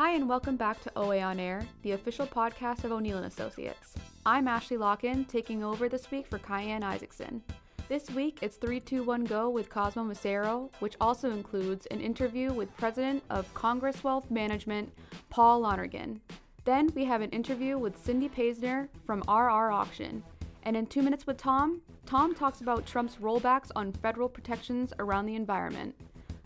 Hi, 0.00 0.12
and 0.12 0.26
welcome 0.26 0.56
back 0.56 0.80
to 0.80 0.92
OA 0.96 1.20
On 1.20 1.38
Air, 1.38 1.60
the 1.82 1.92
official 1.92 2.26
podcast 2.26 2.84
of 2.84 2.90
O'Neill 2.90 3.18
Associates. 3.18 3.92
I'm 4.24 4.48
Ashley 4.48 4.78
Locken, 4.78 5.28
taking 5.28 5.62
over 5.62 5.90
this 5.90 6.10
week 6.10 6.26
for 6.26 6.38
Cayenne 6.38 6.82
Isaacson. 6.82 7.42
This 7.86 8.10
week, 8.10 8.38
it's 8.40 8.56
321 8.56 9.24
Go 9.24 9.50
with 9.50 9.68
Cosmo 9.68 10.04
Macero, 10.04 10.70
which 10.78 10.96
also 11.02 11.32
includes 11.32 11.84
an 11.90 12.00
interview 12.00 12.50
with 12.50 12.74
President 12.78 13.22
of 13.28 13.52
Congress 13.52 14.02
Wealth 14.02 14.30
Management, 14.30 14.90
Paul 15.28 15.60
Lonergan. 15.60 16.22
Then 16.64 16.88
we 16.94 17.04
have 17.04 17.20
an 17.20 17.28
interview 17.28 17.76
with 17.76 18.02
Cindy 18.02 18.30
Paisner 18.30 18.88
from 19.04 19.22
RR 19.28 19.70
Auction. 19.70 20.22
And 20.62 20.78
in 20.78 20.86
Two 20.86 21.02
Minutes 21.02 21.26
with 21.26 21.36
Tom, 21.36 21.82
Tom 22.06 22.34
talks 22.34 22.62
about 22.62 22.86
Trump's 22.86 23.16
rollbacks 23.16 23.70
on 23.76 23.92
federal 23.92 24.30
protections 24.30 24.94
around 24.98 25.26
the 25.26 25.36
environment. 25.36 25.94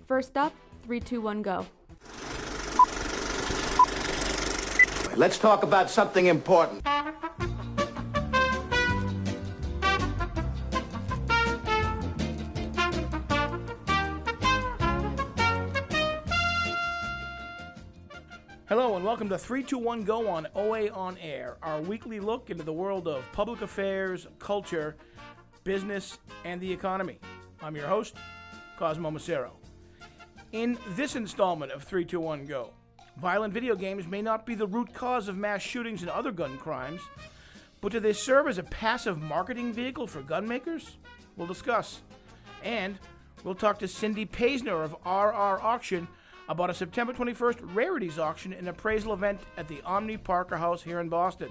First 0.09 0.37
up, 0.37 0.53
321 0.83 1.43
Go. 1.43 1.65
Let's 5.17 5.39
talk 5.39 5.63
about 5.63 5.89
something 5.91 6.27
important. 6.27 6.85
Hello 18.67 18.97
and 18.97 19.05
welcome 19.05 19.29
to 19.29 19.39
321 19.39 20.03
Go 20.03 20.29
on 20.29 20.49
OA 20.57 20.89
On 20.89 21.17
Air, 21.19 21.59
our 21.63 21.81
weekly 21.81 22.19
look 22.19 22.51
into 22.51 22.65
the 22.65 22.73
world 22.73 23.07
of 23.07 23.25
public 23.31 23.63
affairs, 23.63 24.27
culture, 24.41 24.97
business, 25.63 26.19
and 26.45 26.61
the 26.61 26.73
economy. 26.73 27.21
I'm 27.63 27.77
your 27.77 27.87
host, 27.87 28.17
Cosmo 28.77 29.13
Macero. 29.13 29.51
In 30.51 30.77
this 30.97 31.15
installment 31.15 31.71
of 31.71 31.85
321 31.85 32.47
Go, 32.47 32.71
violent 33.17 33.55
video 33.55 33.75
games 33.75 34.07
may 34.07 34.23
not 34.23 34.47
be 34.47 34.55
the 34.55 34.67
root 34.67 34.93
cause 34.93 35.29
of 35.29 35.37
mass 35.37 35.63
shootings 35.63 36.03
and 36.03 36.11
other 36.11 36.33
gun 36.33 36.59
crimes, 36.59 37.01
but 37.81 37.93
do 37.93 38.01
they 38.01 38.13
serve 38.13 38.49
as 38.49 38.59
a 38.59 38.63
passive 38.63 39.21
marketing 39.21 39.73
vehicle 39.73 40.07
for 40.07 40.23
gun 40.23 40.49
makers? 40.49 40.97
We'll 41.37 41.47
discuss. 41.47 42.01
And 42.63 42.99
we'll 43.45 43.55
talk 43.55 43.79
to 43.81 43.89
Cindy 43.89 44.27
Paisner 44.27 44.85
of 44.85 44.93
RR 45.05 45.63
Auction 45.63 46.09
about 46.49 46.71
a 46.71 46.75
September 46.75 47.13
21st 47.13 47.75
rarities 47.75 48.19
auction 48.19 48.53
and 48.53 48.69
appraisal 48.69 49.13
event 49.13 49.41
at 49.57 49.69
the 49.69 49.81
Omni 49.83 50.19
Parker 50.19 50.57
House 50.57 50.83
here 50.83 51.01
in 51.01 51.09
Boston. 51.09 51.51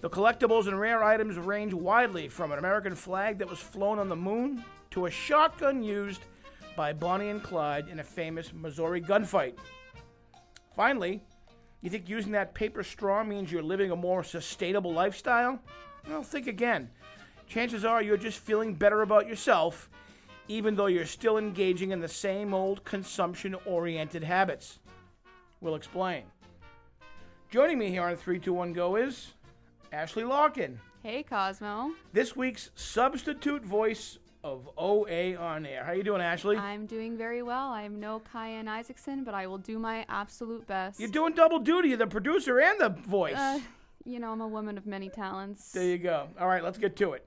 The 0.00 0.10
collectibles 0.10 0.66
and 0.66 0.78
rare 0.78 1.04
items 1.04 1.36
range 1.36 1.72
widely 1.72 2.28
from 2.28 2.50
an 2.50 2.58
American 2.58 2.96
flag 2.96 3.38
that 3.38 3.48
was 3.48 3.60
flown 3.60 4.00
on 4.00 4.08
the 4.08 4.16
moon 4.16 4.64
to 4.90 5.06
a 5.06 5.10
shotgun 5.10 5.82
used 5.82 6.22
by 6.76 6.92
Bonnie 6.92 7.28
and 7.28 7.42
Clyde 7.42 7.88
in 7.88 8.00
a 8.00 8.04
famous 8.04 8.52
Missouri 8.52 9.00
gunfight. 9.00 9.54
Finally, 10.76 11.22
you 11.80 11.90
think 11.90 12.08
using 12.08 12.32
that 12.32 12.54
paper 12.54 12.82
straw 12.82 13.22
means 13.24 13.50
you're 13.50 13.62
living 13.62 13.90
a 13.90 13.96
more 13.96 14.22
sustainable 14.24 14.92
lifestyle? 14.92 15.60
Well, 16.08 16.22
think 16.22 16.46
again. 16.46 16.90
Chances 17.46 17.84
are 17.84 18.02
you're 18.02 18.16
just 18.16 18.38
feeling 18.38 18.74
better 18.74 19.02
about 19.02 19.26
yourself 19.28 19.90
even 20.48 20.74
though 20.74 20.86
you're 20.86 21.06
still 21.06 21.38
engaging 21.38 21.92
in 21.92 22.00
the 22.00 22.08
same 22.08 22.52
old 22.52 22.84
consumption 22.84 23.54
oriented 23.64 24.24
habits. 24.24 24.80
We'll 25.60 25.76
explain. 25.76 26.24
Joining 27.50 27.78
me 27.78 27.90
here 27.90 28.02
on 28.02 28.16
321 28.16 28.72
Go 28.72 28.96
is 28.96 29.32
Ashley 29.92 30.24
Locken, 30.24 30.76
Hey, 31.02 31.22
Cosmo. 31.22 31.92
this 32.12 32.34
week's 32.34 32.70
substitute 32.74 33.64
voice 33.64 34.18
of 34.44 34.68
OA 34.76 35.36
on 35.36 35.64
air. 35.66 35.84
How 35.84 35.92
are 35.92 35.94
you 35.94 36.02
doing, 36.02 36.20
Ashley? 36.20 36.56
I'm 36.56 36.86
doing 36.86 37.16
very 37.16 37.42
well. 37.42 37.68
I'm 37.68 38.00
no 38.00 38.20
Cayenne 38.32 38.68
Isaacson, 38.68 39.24
but 39.24 39.34
I 39.34 39.46
will 39.46 39.58
do 39.58 39.78
my 39.78 40.04
absolute 40.08 40.66
best. 40.66 40.98
You're 40.98 41.10
doing 41.10 41.34
double 41.34 41.60
duty, 41.60 41.90
you're 41.90 41.98
the 41.98 42.06
producer 42.06 42.60
and 42.60 42.80
the 42.80 42.88
voice. 42.88 43.36
Uh, 43.36 43.60
you 44.04 44.18
know, 44.18 44.32
I'm 44.32 44.40
a 44.40 44.48
woman 44.48 44.76
of 44.76 44.86
many 44.86 45.08
talents. 45.08 45.70
There 45.72 45.84
you 45.84 45.98
go. 45.98 46.28
All 46.40 46.48
right, 46.48 46.62
let's 46.62 46.78
get 46.78 46.96
to 46.96 47.12
it. 47.12 47.24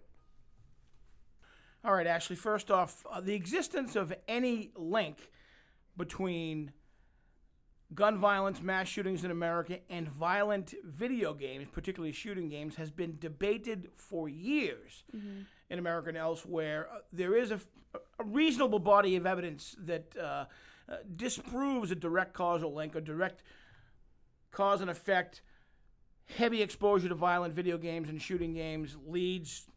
All 1.85 1.93
right, 1.93 2.07
Ashley, 2.07 2.35
first 2.35 2.69
off, 2.69 3.05
uh, 3.09 3.21
the 3.21 3.33
existence 3.33 3.95
of 3.95 4.13
any 4.27 4.71
link 4.75 5.29
between 5.95 6.71
gun 7.93 8.17
violence, 8.17 8.61
mass 8.61 8.87
shootings 8.87 9.23
in 9.23 9.31
America, 9.31 9.79
and 9.89 10.07
violent 10.09 10.73
video 10.83 11.33
games, 11.33 11.67
particularly 11.71 12.11
shooting 12.11 12.49
games, 12.49 12.75
has 12.75 12.89
been 12.91 13.17
debated 13.19 13.89
for 13.93 14.27
years 14.27 15.03
in 15.69 15.79
America 15.79 16.09
and 16.09 16.17
elsewhere. 16.17 16.87
Uh, 16.91 16.99
there 17.13 17.35
is 17.35 17.51
a, 17.51 17.59
a 18.19 18.23
reasonable 18.23 18.79
body 18.79 19.15
of 19.15 19.25
evidence 19.25 19.75
that 19.79 20.15
uh, 20.17 20.45
uh, 20.89 20.97
disproves 21.15 21.91
a 21.91 21.95
direct 21.95 22.33
causal 22.33 22.73
link, 22.73 22.95
a 22.95 23.01
direct 23.01 23.43
cause 24.51 24.81
and 24.81 24.89
effect. 24.89 25.41
Heavy 26.37 26.63
exposure 26.63 27.09
to 27.09 27.15
violent 27.15 27.53
video 27.53 27.77
games 27.77 28.09
and 28.09 28.19
shooting 28.19 28.53
games 28.53 28.97
leads 29.05 29.67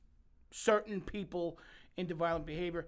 certain 0.51 1.01
people 1.03 1.59
into 1.99 2.15
violent 2.15 2.47
behavior. 2.47 2.87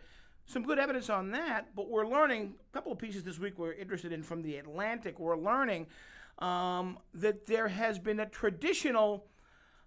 Some 0.51 0.65
good 0.65 0.81
evidence 0.81 1.09
on 1.09 1.31
that, 1.31 1.77
but 1.77 1.89
we're 1.89 2.09
learning 2.09 2.55
a 2.59 2.75
couple 2.75 2.91
of 2.91 2.99
pieces 2.99 3.23
this 3.23 3.39
week 3.39 3.57
we're 3.57 3.73
interested 3.73 4.11
in 4.11 4.25
from 4.25 4.43
the 4.43 4.57
Atlantic. 4.57 5.21
We're 5.21 5.37
learning 5.37 5.87
um, 6.41 6.99
that 7.15 7.47
there 7.47 7.69
has 7.69 8.01
been 8.01 8.19
a 8.19 8.27
traditional 8.27 9.27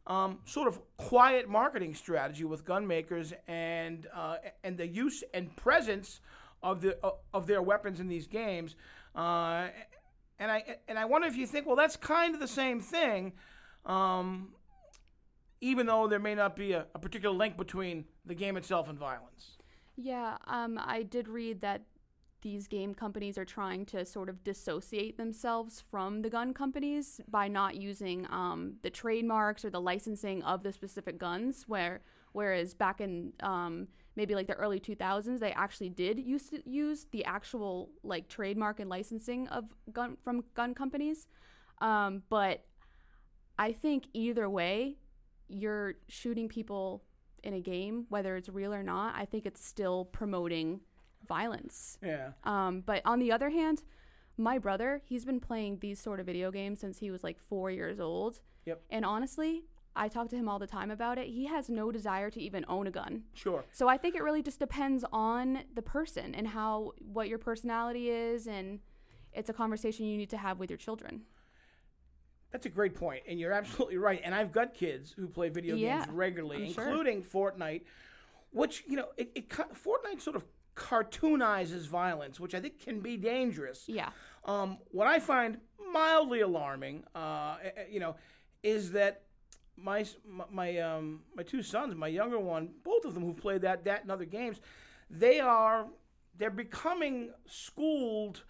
um, 0.08 0.40
sort 0.46 0.70
of 0.70 0.80
quiet 0.96 1.50
marketing 1.50 1.96
strategy 1.96 2.46
with 2.46 2.64
gun 2.64 2.88
makers 2.88 3.34
and 3.46 4.08
uh, 4.16 4.38
and 4.64 4.78
the 4.78 4.88
use 4.88 5.22
and 5.34 5.54
presence 5.58 6.22
of 6.62 6.80
the 6.80 6.98
uh, 7.06 7.12
of 7.34 7.46
their 7.46 7.62
weapons 7.62 8.00
in 8.00 8.08
these 8.08 8.28
games. 8.28 8.78
Uh, 9.14 9.68
and 10.40 10.50
I 10.50 10.78
and 10.88 10.98
I 10.98 11.04
wonder 11.04 11.28
if 11.28 11.36
you 11.36 11.46
think, 11.46 11.68
well, 11.68 11.76
that's 11.76 11.98
kind 11.98 12.34
of 12.34 12.40
the 12.40 12.48
same 12.48 12.80
thing. 12.80 13.34
Um, 13.86 14.54
even 15.60 15.88
though 15.88 16.08
there 16.08 16.20
may 16.20 16.36
not 16.36 16.56
be 16.56 16.72
a, 16.72 16.86
a 16.96 17.00
particular 17.00 17.36
link 17.36 17.58
between 17.58 18.06
the 18.26 18.34
game 18.34 18.56
itself 18.56 18.88
and 18.88 18.98
violence. 18.98 19.58
Yeah, 19.96 20.38
um, 20.48 20.80
I 20.84 21.04
did 21.04 21.28
read 21.28 21.62
that 21.62 21.84
these 22.42 22.68
game 22.68 22.94
companies 22.94 23.38
are 23.38 23.46
trying 23.46 23.86
to 23.86 24.04
sort 24.04 24.28
of 24.28 24.44
dissociate 24.44 25.18
themselves 25.18 25.82
from 25.90 26.22
the 26.22 26.30
gun 26.30 26.54
companies 26.54 27.22
by 27.30 27.48
not 27.48 27.76
using 27.76 28.28
um, 28.30 28.74
the 28.82 28.90
trademarks 28.90 29.64
or 29.64 29.70
the 29.70 29.80
licensing 29.80 30.44
of 30.44 30.62
the 30.64 30.74
specific 30.74 31.18
guns. 31.18 31.64
Where 31.68 32.02
whereas 32.34 32.74
back 32.74 33.00
in 33.00 33.32
um, 33.42 33.88
maybe 34.16 34.36
like 34.36 34.48
the 34.48 34.56
early 34.56 34.80
2000s, 34.80 35.40
they 35.40 35.52
actually 35.54 35.90
did 35.90 36.20
use 36.20 36.50
to 36.50 36.62
use 36.70 37.06
the 37.12 37.24
actual 37.24 37.92
like 38.04 38.28
trademark 38.28 38.80
and 38.80 38.90
licensing 38.90 39.48
of 39.50 39.66
gun 39.94 40.18
from 40.24 40.44
gun 40.54 40.74
companies. 40.74 41.28
Um, 41.82 42.24
but 42.30 42.66
I 43.58 43.72
think 43.72 44.08
either 44.14 44.50
way, 44.50 44.98
you're 45.48 45.96
shooting 46.10 46.50
people 46.50 47.04
in 47.44 47.54
a 47.54 47.60
game, 47.60 48.06
whether 48.10 48.36
it's 48.36 48.50
real 48.50 48.74
or 48.74 48.84
not, 48.84 49.16
I 49.16 49.26
think 49.26 49.46
it's 49.46 49.64
still 49.64 50.06
promoting 50.06 50.82
violence. 51.28 51.98
Yeah. 52.02 52.32
Um, 52.44 52.82
but 52.86 53.02
on 53.06 53.20
the 53.20 53.32
other 53.32 53.50
hand, 53.50 53.84
my 54.38 54.58
brother, 54.58 55.02
he's 55.06 55.26
been 55.26 55.40
playing 55.40 55.80
these 55.80 56.00
sort 56.00 56.20
of 56.20 56.26
video 56.26 56.52
games 56.52 56.80
since 56.80 57.00
he 57.00 57.12
was 57.12 57.24
like 57.24 57.40
four 57.40 57.70
years 57.70 58.00
old. 58.00 58.40
Yep. 58.66 58.82
And 58.90 59.06
honestly, 59.06 59.66
I 59.96 60.08
talk 60.08 60.30
to 60.30 60.36
him 60.36 60.50
all 60.50 60.58
the 60.58 60.68
time 60.68 60.90
about 60.90 61.18
it. 61.18 61.28
He 61.28 61.46
has 61.46 61.70
no 61.70 61.92
desire 61.92 62.32
to 62.32 62.42
even 62.42 62.66
own 62.68 62.88
a 62.88 62.92
gun. 62.92 63.24
Sure. 63.34 63.64
So 63.72 63.88
I 63.88 63.98
think 63.98 64.16
it 64.16 64.24
really 64.24 64.42
just 64.42 64.60
depends 64.60 65.06
on 65.12 65.60
the 65.74 65.84
person 65.84 66.34
and 66.34 66.48
how 66.48 66.94
what 67.00 67.28
your 67.28 67.38
personality 67.38 68.10
is 68.10 68.48
and 68.48 68.80
it's 69.34 69.50
a 69.50 69.54
conversation 69.54 70.06
you 70.06 70.18
need 70.18 70.30
to 70.30 70.38
have 70.38 70.60
with 70.60 70.70
your 70.70 70.78
children. 70.78 71.22
That's 72.54 72.68
a 72.68 72.70
great 72.70 72.94
point, 72.94 73.24
and 73.28 73.40
you're 73.40 73.52
absolutely 73.52 73.98
right. 73.98 74.22
And 74.24 74.34
I've 74.34 74.52
got 74.52 74.76
kids 74.76 75.12
who 75.12 75.28
play 75.28 75.50
video 75.50 75.76
Yeah, 75.76 76.06
games 76.06 76.10
regularly, 76.14 76.68
I'm 76.68 76.74
sure. 76.74 76.86
including 76.86 77.24
Fortnite, 77.24 77.82
which 78.52 78.84
you 78.88 78.96
know, 78.96 79.08
it, 79.18 79.32
it 79.34 79.50
Fortnite 79.50 80.22
sort 80.22 80.36
of 80.36 80.46
cartoonizes 80.76 81.88
violence, 81.88 82.40
which 82.40 82.54
I 82.54 82.60
think 82.60 82.80
can 82.80 83.00
be 83.00 83.18
dangerous. 83.18 83.86
Yeah. 83.88 84.10
Um, 84.46 84.78
what 84.92 85.08
I 85.08 85.20
find 85.20 85.58
mildly 85.92 86.42
alarming, 86.42 87.06
uh, 87.16 87.58
eh, 87.64 87.70
eh, 87.76 87.84
you 87.90 88.00
know, 88.00 88.16
is 88.62 88.92
that 88.92 89.24
my 89.76 90.06
my 90.24 90.46
my, 90.52 90.78
um, 90.78 91.22
my 91.36 91.42
two 91.42 91.64
sons, 91.64 91.96
my 91.96 92.08
younger 92.08 92.40
one, 92.40 92.70
both 92.84 93.04
of 93.04 93.16
them 93.16 93.24
who 93.24 93.34
play 93.34 93.58
that 93.58 93.84
that 93.86 94.04
and 94.04 94.12
other 94.12 94.26
games, 94.26 94.60
they 95.10 95.40
are 95.40 95.88
they're 96.38 96.52
becoming 96.52 97.32
schooled 97.48 98.44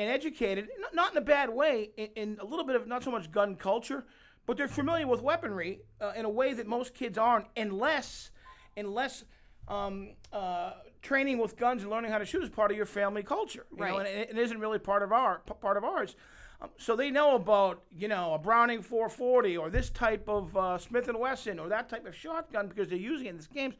and 0.00 0.10
educated, 0.10 0.68
not 0.94 1.12
in 1.12 1.18
a 1.18 1.20
bad 1.20 1.50
way, 1.50 1.90
in, 1.98 2.08
in 2.16 2.38
a 2.40 2.44
little 2.44 2.64
bit 2.64 2.74
of 2.74 2.86
not 2.86 3.04
so 3.04 3.10
much 3.10 3.30
gun 3.30 3.54
culture, 3.54 4.04
but 4.46 4.56
they're 4.56 4.66
familiar 4.66 5.06
with 5.06 5.20
weaponry 5.20 5.80
uh, 6.00 6.12
in 6.16 6.24
a 6.24 6.28
way 6.30 6.54
that 6.54 6.66
most 6.66 6.94
kids 6.94 7.18
aren't, 7.18 7.44
unless 7.56 8.30
unless 8.78 9.24
um, 9.68 10.10
uh, 10.32 10.72
training 11.02 11.36
with 11.38 11.54
guns 11.56 11.82
and 11.82 11.90
learning 11.90 12.10
how 12.10 12.16
to 12.18 12.24
shoot 12.24 12.42
is 12.42 12.48
part 12.48 12.70
of 12.70 12.76
your 12.78 12.86
family 12.86 13.22
culture, 13.22 13.66
you 13.72 13.76
know, 13.76 13.98
Right. 13.98 14.06
and 14.06 14.06
it, 14.06 14.30
it 14.30 14.38
isn't 14.38 14.58
really 14.58 14.78
part 14.78 15.02
of 15.02 15.12
our 15.12 15.40
part 15.60 15.76
of 15.76 15.84
ours. 15.84 16.16
Um, 16.62 16.70
so 16.78 16.96
they 16.96 17.10
know 17.10 17.34
about 17.34 17.82
you 17.94 18.08
know 18.08 18.32
a 18.32 18.38
Browning 18.38 18.80
440 18.80 19.58
or 19.58 19.68
this 19.68 19.90
type 19.90 20.26
of 20.28 20.56
uh, 20.56 20.78
Smith 20.78 21.08
and 21.08 21.18
Wesson 21.20 21.58
or 21.58 21.68
that 21.68 21.90
type 21.90 22.06
of 22.06 22.14
shotgun 22.16 22.68
because 22.68 22.88
they're 22.88 22.98
using 22.98 23.26
it 23.26 23.30
in 23.30 23.36
these 23.36 23.46
games. 23.48 23.74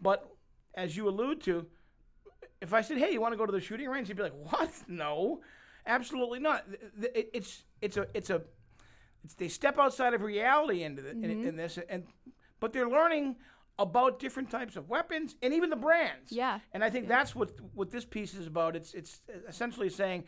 But 0.00 0.28
as 0.74 0.96
you 0.96 1.08
allude 1.08 1.40
to, 1.42 1.66
if 2.60 2.72
I 2.72 2.80
said, 2.80 2.98
"Hey, 2.98 3.12
you 3.12 3.20
want 3.20 3.32
to 3.32 3.38
go 3.38 3.46
to 3.46 3.52
the 3.52 3.60
shooting 3.60 3.88
range?" 3.88 4.08
He'd 4.08 4.16
be 4.16 4.22
like, 4.22 4.34
"What? 4.50 4.70
No." 4.88 5.40
absolutely 5.86 6.38
not. 6.38 6.64
It's 7.14 7.64
it's 7.80 7.96
a 7.96 8.06
it's 8.14 8.30
a 8.30 8.42
it's, 9.24 9.34
they 9.34 9.48
step 9.48 9.78
outside 9.78 10.14
of 10.14 10.22
reality 10.22 10.82
into 10.82 11.02
the, 11.02 11.10
in, 11.10 11.22
mm-hmm. 11.22 11.48
in 11.48 11.56
this, 11.56 11.78
and 11.88 12.04
but 12.60 12.72
they're 12.72 12.88
learning 12.88 13.36
about 13.78 14.18
different 14.18 14.50
types 14.50 14.76
of 14.76 14.88
weapons 14.88 15.34
and 15.42 15.54
even 15.54 15.70
the 15.70 15.76
brands. 15.76 16.30
Yeah. 16.30 16.60
and 16.72 16.84
I 16.84 16.90
think 16.90 17.08
that's 17.08 17.34
what 17.34 17.52
what 17.74 17.90
this 17.90 18.04
piece 18.04 18.34
is 18.34 18.46
about. 18.46 18.76
It's 18.76 18.94
it's 18.94 19.20
essentially 19.48 19.88
saying. 19.88 20.24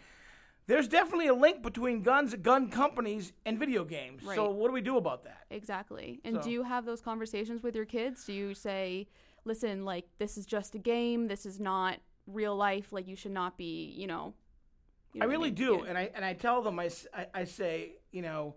There's 0.67 0.89
definitely 0.89 1.27
a 1.27 1.35
link 1.35 1.63
between 1.63 2.01
guns, 2.01 2.35
gun 2.37 2.71
companies, 2.71 3.35
and 3.45 3.59
video 3.59 3.85
games. 3.85 4.23
So 4.35 4.49
what 4.49 4.69
do 4.69 4.73
we 4.73 4.81
do 4.81 4.97
about 4.97 5.25
that? 5.25 5.43
Exactly. 5.51 6.23
And 6.25 6.37
So- 6.37 6.43
do 6.43 6.51
you 6.51 6.63
have 6.63 6.87
those 6.87 7.03
conversations 7.03 7.63
with 7.63 7.77
your 7.77 7.85
kids? 7.85 8.25
Do 8.25 8.33
you 8.33 8.55
say, 8.55 9.07
listen, 9.45 9.85
like, 9.85 10.07
this 10.19 10.37
is 10.39 10.47
just 10.47 10.75
a 10.75 10.79
game, 10.79 11.29
this 11.29 11.47
is 11.47 11.61
not 11.61 11.99
real 12.27 12.57
life, 12.57 12.93
like, 12.93 13.07
you 13.07 13.17
should 13.17 13.33
not 13.33 13.57
be, 13.59 13.93
you 13.97 14.07
know. 14.07 14.35
you 15.13 15.21
know 15.21 15.27
I 15.27 15.29
really 15.29 15.49
mean? 15.51 15.55
do, 15.55 15.81
Yeah. 15.83 15.89
and 15.91 15.99
I 15.99 16.11
and 16.15 16.25
I 16.25 16.33
tell 16.35 16.63
them 16.63 16.79
I, 16.81 16.91
I 17.35 17.45
say 17.45 17.97
you 18.13 18.23
know, 18.23 18.55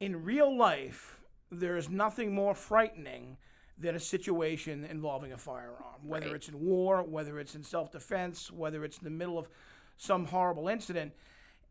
in 0.00 0.24
real 0.24 0.56
life 0.56 1.20
there 1.50 1.76
is 1.76 1.88
nothing 1.88 2.32
more 2.34 2.54
frightening 2.54 3.36
than 3.76 3.94
a 3.96 4.00
situation 4.00 4.84
involving 4.84 5.32
a 5.32 5.38
firearm, 5.38 6.00
whether 6.06 6.26
Right. 6.26 6.36
it's 6.36 6.48
in 6.48 6.60
war, 6.60 7.02
whether 7.02 7.38
it's 7.40 7.54
in 7.54 7.62
self 7.64 7.90
defense, 7.90 8.50
whether 8.52 8.84
it's 8.84 8.98
in 8.98 9.04
the 9.04 9.10
middle 9.10 9.38
of 9.38 9.48
some 9.96 10.26
horrible 10.26 10.68
incident, 10.68 11.12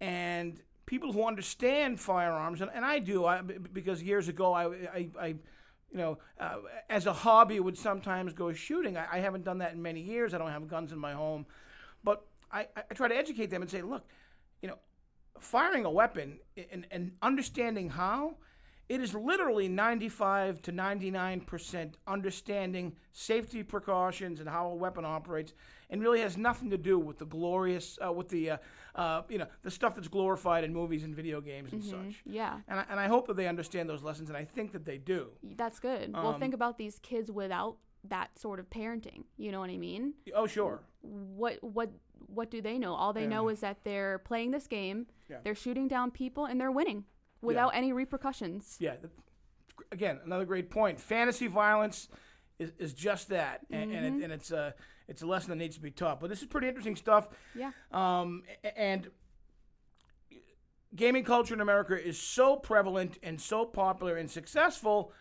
and 0.01 0.61
people 0.85 1.13
who 1.13 1.23
understand 1.25 1.99
firearms, 1.99 2.61
and, 2.61 2.71
and 2.73 2.83
I 2.83 2.99
do, 2.99 3.25
I, 3.25 3.41
because 3.41 4.01
years 4.03 4.27
ago 4.27 4.53
I, 4.53 4.65
I, 4.65 5.09
I 5.19 5.35
you 5.91 5.97
know, 5.97 6.17
uh, 6.39 6.57
as 6.89 7.05
a 7.05 7.13
hobby 7.13 7.59
would 7.59 7.77
sometimes 7.77 8.33
go 8.33 8.53
shooting. 8.53 8.97
I, 8.97 9.05
I 9.13 9.19
haven't 9.19 9.43
done 9.43 9.57
that 9.59 9.73
in 9.73 9.81
many 9.81 10.01
years. 10.01 10.33
I 10.33 10.37
don't 10.37 10.51
have 10.51 10.67
guns 10.67 10.91
in 10.91 10.99
my 10.99 11.13
home, 11.13 11.45
but 12.03 12.25
I, 12.51 12.67
I 12.75 12.93
try 12.93 13.07
to 13.07 13.15
educate 13.15 13.47
them 13.47 13.61
and 13.61 13.69
say, 13.69 13.81
look, 13.81 14.03
you 14.61 14.69
know, 14.69 14.77
firing 15.39 15.85
a 15.85 15.91
weapon 15.91 16.39
and, 16.71 16.85
and 16.91 17.11
understanding 17.21 17.89
how, 17.89 18.35
it 18.87 19.01
is 19.01 19.13
literally 19.13 19.67
95 19.67 20.61
to 20.63 20.71
99 20.71 21.41
percent 21.41 21.97
understanding 22.07 22.95
safety 23.13 23.61
precautions 23.61 24.39
and 24.39 24.49
how 24.49 24.69
a 24.69 24.75
weapon 24.75 25.05
operates, 25.05 25.53
and 25.89 26.01
really 26.01 26.21
has 26.21 26.37
nothing 26.37 26.69
to 26.69 26.77
do 26.77 26.99
with 26.99 27.17
the 27.17 27.25
glorious, 27.25 27.97
uh, 28.05 28.11
with 28.11 28.29
the, 28.29 28.51
uh, 28.51 28.57
uh, 28.95 29.21
you 29.29 29.37
know, 29.37 29.47
the 29.63 29.71
stuff 29.71 29.95
that's 29.95 30.07
glorified 30.07 30.63
in 30.63 30.73
movies 30.73 31.03
and 31.03 31.15
video 31.15 31.41
games 31.41 31.73
and 31.73 31.83
such. 31.83 32.21
Yeah. 32.25 32.59
And 32.67 32.79
I, 32.79 32.85
and 32.89 32.99
I 32.99 33.07
hope 33.07 33.27
that 33.27 33.37
they 33.37 33.47
understand 33.47 33.89
those 33.89 34.03
lessons, 34.03 34.29
and 34.29 34.37
I 34.37 34.45
think 34.45 34.71
that 34.73 34.85
they 34.85 34.97
do. 34.97 35.29
That's 35.43 35.79
good. 35.79 36.13
well, 36.13 36.33
think 36.33 36.53
about 36.53 36.77
these 36.77 36.99
kids 36.99 37.31
without 37.31 37.77
that 38.07 38.37
sort 38.39 38.59
of 38.59 38.69
parenting. 38.69 39.23
You 39.37 39.51
know 39.51 39.59
what 39.59 39.69
I 39.69 39.77
mean? 39.77 40.13
Oh, 40.33 40.47
sure. 40.47 40.81
What 41.01 41.57
what 41.61 41.89
what 42.27 42.51
do 42.51 42.61
they 42.61 42.77
know? 42.77 42.93
All 42.93 43.13
they 43.13 43.25
know 43.25 43.49
is 43.49 43.61
that 43.61 43.83
they're 43.83 44.19
playing 44.19 44.51
this 44.51 44.67
game, 44.67 45.07
Yeah. 45.29 45.37
they're 45.43 45.55
shooting 45.55 45.87
down 45.87 46.11
people, 46.11 46.45
and 46.45 46.59
they're 46.61 46.71
winning 46.71 47.05
without 47.41 47.69
any 47.69 47.91
repercussions. 47.93 48.77
Yeah. 48.79 48.95
Again, 49.91 50.19
another 50.25 50.45
great 50.45 50.69
point. 50.69 50.99
Fantasy 50.99 51.47
violence 51.47 52.09
is, 52.59 52.71
is 52.77 52.93
just 52.93 53.29
that, 53.29 53.61
and, 53.71 53.91
and, 53.91 54.05
it, 54.05 54.23
and 54.23 54.33
it's 54.33 54.51
a 54.51 54.75
it's 55.09 55.23
a 55.23 55.25
lesson 55.25 55.49
that 55.49 55.55
needs 55.57 55.75
to 55.75 55.81
be 55.81 55.91
taught. 55.91 56.19
But 56.19 56.29
this 56.29 56.41
is 56.41 56.47
pretty 56.47 56.67
interesting 56.67 56.95
stuff. 56.95 57.27
Yeah. 57.55 57.71
Um, 57.91 58.43
and 58.75 59.09
gaming 60.95 61.23
culture 61.23 61.53
in 61.53 61.61
America 61.61 62.01
is 62.01 62.19
so 62.19 62.55
prevalent 62.55 63.17
and 63.23 63.41
so 63.41 63.65
popular 63.65 64.15
and 64.17 64.29
successful 64.29 65.11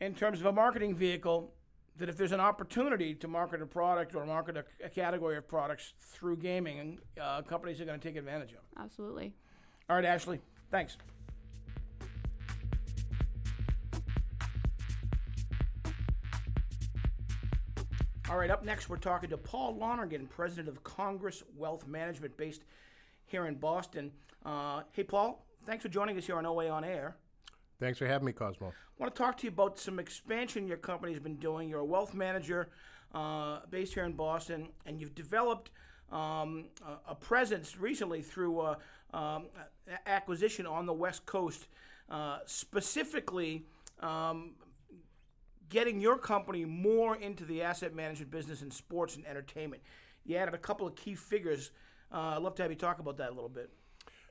in 0.00 0.14
terms 0.14 0.40
of 0.40 0.46
a 0.46 0.52
marketing 0.52 0.94
vehicle 0.94 1.54
that 1.98 2.08
if 2.08 2.16
there's 2.16 2.32
an 2.32 2.40
opportunity 2.40 3.14
to 3.14 3.28
market 3.28 3.62
a 3.62 3.66
product 3.66 4.14
or 4.14 4.26
market 4.26 4.56
a, 4.56 4.64
a 4.84 4.88
category 4.88 5.38
of 5.38 5.48
products 5.48 5.94
through 5.98 6.36
gaming, 6.36 6.98
uh, 7.20 7.40
companies 7.42 7.80
are 7.80 7.86
going 7.86 7.98
to 7.98 8.06
take 8.06 8.16
advantage 8.16 8.50
of 8.50 8.58
it. 8.58 8.80
Absolutely. 8.82 9.32
All 9.88 9.96
right, 9.96 10.04
Ashley. 10.04 10.40
Thanks. 10.70 10.98
All 18.28 18.38
right, 18.38 18.50
up 18.50 18.64
next, 18.64 18.88
we're 18.88 18.96
talking 18.96 19.30
to 19.30 19.36
Paul 19.36 19.76
Lonergan, 19.76 20.26
president 20.26 20.66
of 20.66 20.82
Congress 20.82 21.44
Wealth 21.56 21.86
Management, 21.86 22.36
based 22.36 22.64
here 23.24 23.46
in 23.46 23.54
Boston. 23.54 24.10
Uh, 24.44 24.82
hey, 24.90 25.04
Paul, 25.04 25.46
thanks 25.64 25.82
for 25.82 25.88
joining 25.88 26.18
us 26.18 26.26
here 26.26 26.36
on 26.36 26.44
OA 26.44 26.68
on 26.68 26.82
Air. 26.82 27.16
Thanks 27.78 28.00
for 28.00 28.06
having 28.08 28.26
me, 28.26 28.32
Cosmo. 28.32 28.66
I 28.66 28.72
want 28.98 29.14
to 29.14 29.22
talk 29.22 29.36
to 29.38 29.44
you 29.44 29.50
about 29.50 29.78
some 29.78 30.00
expansion 30.00 30.66
your 30.66 30.76
company's 30.76 31.20
been 31.20 31.36
doing. 31.36 31.68
You're 31.68 31.80
a 31.80 31.84
wealth 31.84 32.14
manager 32.14 32.70
uh, 33.14 33.60
based 33.70 33.94
here 33.94 34.04
in 34.04 34.14
Boston, 34.14 34.70
and 34.86 35.00
you've 35.00 35.14
developed 35.14 35.70
um, 36.10 36.64
a, 36.84 37.12
a 37.12 37.14
presence 37.14 37.78
recently 37.78 38.22
through 38.22 38.58
uh, 38.58 38.74
um, 39.14 39.46
acquisition 40.04 40.66
on 40.66 40.84
the 40.84 40.92
West 40.92 41.26
Coast, 41.26 41.68
uh, 42.10 42.38
specifically 42.44 43.66
um, 44.00 44.54
getting 45.68 46.00
your 46.00 46.18
company 46.18 46.64
more 46.64 47.16
into 47.16 47.44
the 47.44 47.62
asset 47.62 47.94
management 47.94 48.30
business 48.30 48.62
in 48.62 48.70
sports 48.70 49.16
and 49.16 49.26
entertainment. 49.26 49.82
You 50.24 50.36
added 50.36 50.54
a 50.54 50.58
couple 50.58 50.86
of 50.86 50.96
key 50.96 51.14
figures. 51.14 51.70
Uh, 52.12 52.34
I'd 52.36 52.42
love 52.42 52.54
to 52.56 52.62
have 52.62 52.70
you 52.70 52.76
talk 52.76 52.98
about 52.98 53.16
that 53.18 53.30
a 53.30 53.34
little 53.34 53.48
bit. 53.48 53.70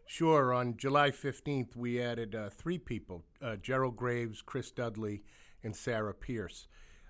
Sure, 0.07 0.53
on 0.53 0.77
July 0.77 1.09
15th, 1.09 1.75
we 1.75 1.99
added 1.99 2.35
uh, 2.35 2.49
three 2.49 2.77
people 2.77 3.23
uh, 3.41 3.55
Gerald 3.55 3.95
Graves, 3.95 4.41
Chris 4.41 4.69
Dudley, 4.69 5.23
and 5.63 5.75
Sarah 5.75 6.13
Pierce. 6.13 6.67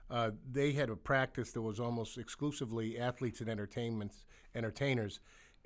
Uh, 0.09 0.31
they 0.49 0.71
had 0.71 0.89
a 0.89 0.95
practice 0.95 1.51
that 1.51 1.61
was 1.61 1.79
almost 1.79 2.17
exclusively 2.17 2.97
athletes 2.97 3.41
and 3.41 3.49
entertainments, 3.49 4.25
entertainers, 4.53 5.19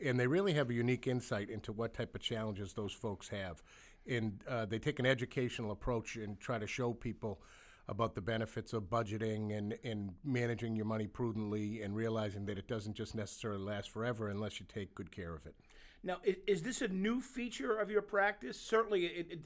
and 0.03 0.19
they 0.19 0.27
really 0.27 0.53
have 0.53 0.69
a 0.69 0.73
unique 0.73 1.07
insight 1.07 1.49
into 1.49 1.71
what 1.71 1.93
type 1.93 2.15
of 2.15 2.21
challenges 2.21 2.73
those 2.73 2.93
folks 2.93 3.29
have. 3.29 3.61
And 4.09 4.43
uh, 4.47 4.65
they 4.65 4.79
take 4.79 4.99
an 4.99 5.05
educational 5.05 5.71
approach 5.71 6.15
and 6.15 6.39
try 6.39 6.57
to 6.57 6.65
show 6.65 6.93
people 6.93 7.41
about 7.89 8.13
the 8.13 8.21
benefits 8.21 8.71
of 8.71 8.83
budgeting 8.83 9.57
and, 9.57 9.75
and 9.83 10.11
managing 10.23 10.75
your 10.75 10.85
money 10.85 11.07
prudently 11.07 11.81
and 11.81 11.95
realizing 11.95 12.45
that 12.45 12.57
it 12.57 12.67
doesn't 12.67 12.93
just 12.93 13.15
necessarily 13.15 13.63
last 13.63 13.89
forever 13.89 14.29
unless 14.29 14.59
you 14.59 14.65
take 14.71 14.93
good 14.93 15.11
care 15.11 15.33
of 15.33 15.45
it. 15.47 15.55
Now, 16.03 16.17
is, 16.23 16.35
is 16.45 16.61
this 16.61 16.81
a 16.81 16.87
new 16.87 17.19
feature 17.19 17.75
of 17.75 17.89
your 17.89 18.03
practice? 18.03 18.59
Certainly, 18.61 19.05
it, 19.07 19.27
it, 19.31 19.39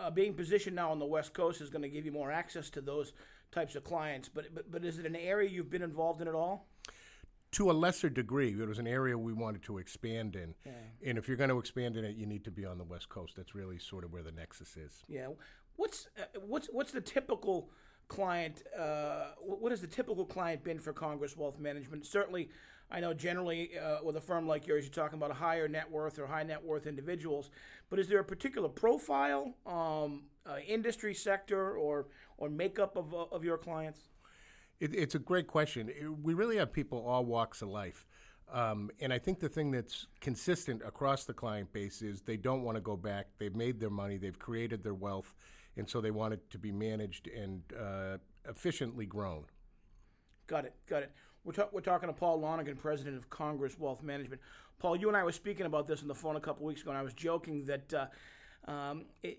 uh, 0.00 0.10
being 0.10 0.32
positioned 0.32 0.74
now 0.74 0.90
on 0.90 0.98
the 0.98 1.04
West 1.04 1.34
Coast 1.34 1.60
is 1.60 1.68
going 1.68 1.82
to 1.82 1.88
give 1.90 2.06
you 2.06 2.10
more 2.10 2.32
access 2.32 2.70
to 2.70 2.80
those 2.80 3.12
types 3.52 3.76
of 3.76 3.84
clients. 3.84 4.30
But, 4.30 4.54
but 4.54 4.70
but 4.72 4.84
is 4.84 4.98
it 4.98 5.04
an 5.04 5.14
area 5.14 5.48
you've 5.48 5.70
been 5.70 5.82
involved 5.82 6.22
in 6.22 6.26
at 6.26 6.34
all? 6.34 6.66
to 7.54 7.70
a 7.70 7.72
lesser 7.72 8.08
degree, 8.08 8.50
it 8.50 8.66
was 8.66 8.80
an 8.80 8.86
area 8.88 9.16
we 9.16 9.32
wanted 9.32 9.62
to 9.62 9.78
expand 9.78 10.34
in. 10.34 10.56
And 11.06 11.16
if 11.16 11.28
you're 11.28 11.36
going 11.36 11.50
to 11.50 11.58
expand 11.58 11.96
in 11.96 12.04
it, 12.04 12.16
you 12.16 12.26
need 12.26 12.44
to 12.44 12.50
be 12.50 12.64
on 12.64 12.78
the 12.78 12.84
West 12.84 13.08
Coast. 13.08 13.36
That's 13.36 13.54
really 13.54 13.78
sort 13.78 14.02
of 14.02 14.12
where 14.12 14.24
the 14.24 14.32
nexus 14.32 14.76
is. 14.76 15.04
Yeah. 15.08 15.28
What's 15.76 16.08
uh, 16.18 16.40
what's 16.46 16.68
what's 16.68 16.92
the 16.92 17.00
typical 17.00 17.68
client? 18.08 18.62
Uh, 18.78 19.30
what 19.40 19.72
has 19.72 19.80
the 19.80 19.86
typical 19.86 20.24
client 20.24 20.62
been 20.62 20.78
for 20.78 20.92
Congress 20.92 21.36
Wealth 21.36 21.58
Management? 21.58 22.06
Certainly, 22.06 22.50
I 22.90 23.00
know 23.00 23.12
generally 23.14 23.78
uh, 23.78 23.98
with 24.04 24.16
a 24.16 24.20
firm 24.20 24.46
like 24.46 24.66
yours, 24.66 24.84
you're 24.84 24.92
talking 24.92 25.18
about 25.18 25.30
a 25.30 25.34
higher 25.34 25.66
net 25.68 25.90
worth 25.90 26.18
or 26.18 26.26
high 26.26 26.44
net 26.44 26.64
worth 26.64 26.86
individuals. 26.86 27.50
But 27.90 27.98
is 27.98 28.08
there 28.08 28.20
a 28.20 28.24
particular 28.24 28.68
profile, 28.68 29.54
um, 29.66 30.24
uh, 30.46 30.58
industry 30.66 31.14
sector, 31.14 31.76
or 31.76 32.06
or 32.36 32.48
makeup 32.48 32.96
of 32.96 33.12
uh, 33.14 33.24
of 33.32 33.44
your 33.44 33.58
clients? 33.58 34.00
It, 34.80 34.94
it's 34.94 35.14
a 35.14 35.20
great 35.20 35.46
question. 35.46 35.88
It- 35.88 36.08
we 36.22 36.34
really 36.34 36.56
have 36.56 36.72
people 36.72 37.04
all 37.06 37.24
walks 37.24 37.62
of 37.62 37.68
life. 37.68 38.06
Um, 38.52 38.90
and 39.00 39.12
I 39.12 39.18
think 39.18 39.40
the 39.40 39.48
thing 39.48 39.70
that's 39.70 40.06
consistent 40.20 40.82
across 40.86 41.24
the 41.24 41.32
client 41.32 41.72
base 41.72 42.02
is 42.02 42.20
they 42.20 42.36
don't 42.36 42.62
want 42.62 42.76
to 42.76 42.80
go 42.80 42.94
back. 42.94 43.28
They've 43.38 43.54
made 43.54 43.80
their 43.80 43.90
money, 43.90 44.18
they've 44.18 44.38
created 44.38 44.82
their 44.84 44.94
wealth, 44.94 45.34
and 45.76 45.88
so 45.88 46.00
they 46.00 46.10
want 46.10 46.34
it 46.34 46.50
to 46.50 46.58
be 46.58 46.70
managed 46.72 47.28
and 47.28 47.62
uh, 47.78 48.18
efficiently 48.48 49.06
grown. 49.06 49.44
Got 50.46 50.64
it. 50.66 50.74
Got 50.88 51.02
it. 51.04 51.12
We're, 51.44 51.52
ta- 51.52 51.68
we're 51.72 51.80
talking 51.80 52.08
to 52.08 52.12
Paul 52.12 52.40
Lonergan, 52.40 52.76
president 52.76 53.16
of 53.16 53.28
Congress 53.30 53.78
Wealth 53.78 54.02
Management. 54.02 54.40
Paul, 54.78 54.96
you 54.96 55.08
and 55.08 55.16
I 55.16 55.22
were 55.24 55.32
speaking 55.32 55.66
about 55.66 55.86
this 55.86 56.02
on 56.02 56.08
the 56.08 56.14
phone 56.14 56.36
a 56.36 56.40
couple 56.40 56.66
weeks 56.66 56.82
ago, 56.82 56.90
and 56.90 56.98
I 56.98 57.02
was 57.02 57.14
joking 57.14 57.64
that 57.66 57.92
uh, 57.94 58.70
um, 58.70 59.06
i 59.24 59.28
i- 59.28 59.36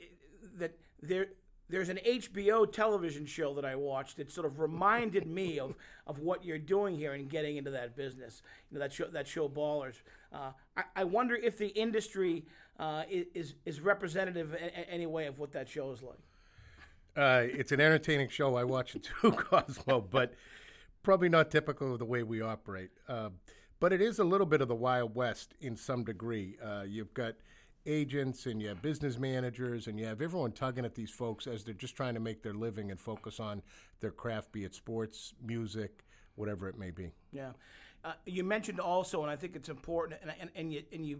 that 0.59 0.77
there 1.01 1.27
there's 1.67 1.89
an 1.89 1.97
HBO 2.05 2.71
television 2.71 3.25
show 3.25 3.55
that 3.55 3.65
I 3.65 3.75
watched 3.75 4.17
that 4.17 4.31
sort 4.31 4.45
of 4.45 4.59
reminded 4.59 5.25
me 5.25 5.57
of, 5.59 5.73
of 6.07 6.19
what 6.19 6.45
you're 6.45 6.59
doing 6.59 6.95
here 6.95 7.13
and 7.13 7.27
getting 7.27 7.57
into 7.57 7.71
that 7.71 7.95
business. 7.95 8.43
You 8.69 8.75
know 8.75 8.81
that 8.81 8.93
show 8.93 9.05
that 9.07 9.27
show 9.27 9.49
Ballers. 9.49 9.95
Uh, 10.31 10.51
I, 10.77 10.83
I 10.97 11.03
wonder 11.05 11.35
if 11.35 11.57
the 11.57 11.69
industry 11.69 12.45
uh, 12.79 13.03
is 13.09 13.55
is 13.65 13.81
representative 13.81 14.53
in, 14.53 14.69
in 14.69 14.83
any 14.85 15.05
way 15.05 15.27
of 15.27 15.39
what 15.39 15.51
that 15.53 15.69
show 15.69 15.91
is 15.91 16.01
like. 16.01 16.19
Uh, 17.15 17.47
it's 17.47 17.71
an 17.71 17.79
entertaining 17.79 18.27
show. 18.29 18.55
I 18.55 18.63
watch 18.63 18.95
it 18.95 19.09
too, 19.21 19.31
Cosmo, 19.37 20.01
but 20.01 20.33
probably 21.03 21.29
not 21.29 21.49
typical 21.49 21.93
of 21.93 21.99
the 21.99 22.05
way 22.05 22.23
we 22.23 22.41
operate. 22.41 22.89
Uh, 23.07 23.29
but 23.79 23.93
it 23.93 24.01
is 24.01 24.19
a 24.19 24.23
little 24.23 24.47
bit 24.47 24.61
of 24.61 24.67
the 24.67 24.75
Wild 24.75 25.15
West 25.15 25.53
in 25.61 25.77
some 25.77 26.03
degree. 26.03 26.57
Uh, 26.63 26.83
you've 26.85 27.13
got 27.13 27.35
agents 27.85 28.47
and 28.47 28.61
you 28.61 28.67
have 28.67 28.81
business 28.81 29.17
managers 29.17 29.87
and 29.87 29.99
you 29.99 30.05
have 30.05 30.21
everyone 30.21 30.51
tugging 30.51 30.85
at 30.85 30.95
these 30.95 31.11
folks 31.11 31.45
as 31.45 31.63
they're 31.63 31.73
just 31.73 31.95
trying 31.95 32.15
to 32.15 32.19
make 32.19 32.41
their 32.41 32.53
living 32.53 32.89
and 32.89 32.99
focus 32.99 33.39
on 33.39 33.61
their 33.99 34.11
craft, 34.11 34.51
be 34.51 34.63
it 34.63 34.73
sports, 34.73 35.33
music, 35.45 36.03
whatever 36.35 36.67
it 36.67 36.77
may 36.77 36.91
be. 36.91 37.11
Yeah, 37.31 37.51
uh, 38.03 38.13
you 38.25 38.43
mentioned 38.43 38.79
also, 38.79 39.21
and 39.21 39.31
I 39.31 39.35
think 39.35 39.55
it's 39.55 39.69
important, 39.69 40.19
and 40.21 40.33
and, 40.39 40.49
and 40.55 40.73
you 40.73 40.83
and 40.91 41.05
you 41.05 41.19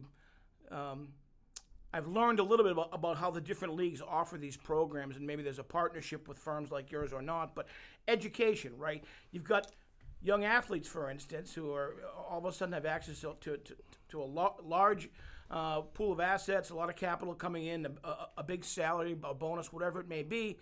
um, 0.72 1.10
I've 1.96 2.08
learned 2.08 2.40
a 2.40 2.44
little 2.44 2.66
bit 2.66 2.74
about, 2.74 2.90
about 2.92 3.16
how 3.16 3.32
the 3.32 3.40
different 3.40 3.76
leagues 3.76 4.02
offer 4.06 4.38
these 4.38 4.58
programs, 4.58 5.16
and 5.16 5.26
maybe 5.26 5.44
there's 5.44 5.60
a 5.60 5.64
partnership 5.64 6.28
with 6.28 6.38
firms 6.38 6.70
like 6.70 6.92
yours 6.92 7.14
or 7.14 7.22
not. 7.22 7.56
But 7.56 7.68
education, 8.10 8.74
right? 8.78 9.02
You've 9.32 9.46
got 9.46 9.72
young 10.22 10.44
athletes, 10.44 10.90
for 10.90 11.10
instance, 11.10 11.54
who 11.54 11.72
are 11.72 11.94
all 12.30 12.40
of 12.40 12.46
a 12.46 12.52
sudden 12.52 12.74
have 12.74 12.86
access 12.86 13.22
to 13.22 13.38
to, 13.40 13.58
to, 14.10 14.22
a 14.22 14.26
lo- 14.26 14.58
large 14.62 15.10
uh, 15.50 15.82
pool 15.82 16.12
of 16.12 16.20
assets, 16.20 16.70
a 16.70 16.76
lot 16.76 16.90
of 16.90 16.98
capital 16.98 17.34
coming 17.34 17.66
in, 17.68 17.86
a, 17.86 18.08
a, 18.08 18.30
a 18.40 18.44
big 18.44 18.66
salary, 18.66 19.16
a 19.24 19.34
bonus, 19.34 19.72
whatever 19.72 20.02
it 20.02 20.10
may 20.10 20.22
be, 20.22 20.58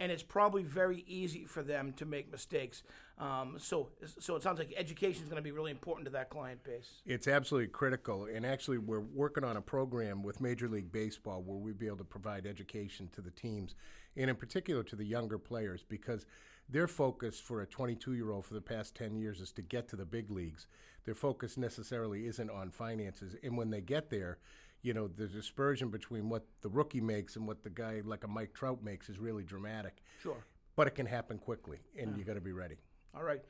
and 0.00 0.12
it's 0.12 0.22
probably 0.22 0.62
very 0.62 1.04
easy 1.06 1.44
for 1.44 1.62
them 1.62 1.92
to 1.94 2.04
make 2.04 2.30
mistakes. 2.30 2.82
Um, 3.18 3.56
so, 3.58 3.88
so 4.18 4.36
it 4.36 4.42
sounds 4.42 4.58
like 4.58 4.72
education 4.76 5.22
is 5.22 5.28
going 5.28 5.42
to 5.42 5.42
be 5.42 5.50
really 5.50 5.72
important 5.72 6.06
to 6.06 6.12
that 6.12 6.30
client 6.30 6.62
base. 6.62 7.02
It's 7.04 7.26
absolutely 7.26 7.68
critical. 7.68 8.26
And 8.32 8.46
actually, 8.46 8.78
we're 8.78 9.00
working 9.00 9.42
on 9.42 9.56
a 9.56 9.60
program 9.60 10.22
with 10.22 10.40
Major 10.40 10.68
League 10.68 10.92
Baseball 10.92 11.42
where 11.42 11.58
we'd 11.58 11.78
be 11.78 11.88
able 11.88 11.96
to 11.98 12.04
provide 12.04 12.46
education 12.46 13.08
to 13.12 13.20
the 13.20 13.30
teams, 13.30 13.74
and 14.16 14.30
in 14.30 14.36
particular 14.36 14.84
to 14.84 14.96
the 14.96 15.04
younger 15.04 15.38
players, 15.38 15.84
because 15.88 16.26
their 16.68 16.86
focus 16.86 17.40
for 17.40 17.62
a 17.62 17.66
22 17.66 18.14
year 18.14 18.30
old 18.30 18.44
for 18.44 18.54
the 18.54 18.60
past 18.60 18.94
10 18.94 19.16
years 19.16 19.40
is 19.40 19.52
to 19.52 19.62
get 19.62 19.88
to 19.88 19.96
the 19.96 20.04
big 20.04 20.30
leagues. 20.30 20.66
Their 21.04 21.14
focus 21.14 21.56
necessarily 21.56 22.26
isn't 22.26 22.50
on 22.50 22.70
finances. 22.70 23.34
And 23.42 23.56
when 23.56 23.70
they 23.70 23.80
get 23.80 24.10
there, 24.10 24.38
you 24.82 24.94
know, 24.94 25.08
the 25.08 25.26
dispersion 25.26 25.90
between 25.90 26.28
what 26.28 26.44
the 26.62 26.68
rookie 26.68 27.00
makes 27.00 27.36
and 27.36 27.46
what 27.46 27.62
the 27.62 27.70
guy 27.70 28.00
like 28.04 28.24
a 28.24 28.28
Mike 28.28 28.54
Trout 28.54 28.82
makes 28.82 29.08
is 29.08 29.18
really 29.18 29.42
dramatic. 29.42 30.02
Sure. 30.22 30.36
But 30.76 30.86
it 30.86 30.94
can 30.94 31.06
happen 31.06 31.38
quickly, 31.38 31.78
and 31.98 32.16
you 32.16 32.24
got 32.24 32.34
to 32.34 32.40
be 32.40 32.52
ready. 32.52 32.76
All 33.16 33.24
right. 33.24 33.40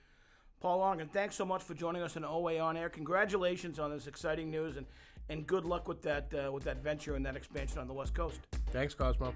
Paul 0.60 0.78
Lonergan, 0.78 1.08
thanks 1.08 1.36
so 1.36 1.44
much 1.44 1.62
for 1.62 1.74
joining 1.74 2.02
us 2.02 2.16
on 2.16 2.24
OA 2.24 2.58
On 2.58 2.76
Air. 2.76 2.88
Congratulations 2.88 3.78
on 3.78 3.90
this 3.90 4.06
exciting 4.06 4.50
news, 4.50 4.76
and, 4.76 4.86
and 5.28 5.46
good 5.46 5.64
luck 5.64 5.86
with 5.86 6.02
that 6.02 6.32
uh, 6.34 6.50
with 6.50 6.64
that 6.64 6.82
venture 6.82 7.14
and 7.14 7.24
that 7.26 7.36
expansion 7.36 7.78
on 7.78 7.86
the 7.86 7.94
West 7.94 8.14
Coast. 8.14 8.40
Thanks, 8.72 8.94
Cosmo. 8.94 9.34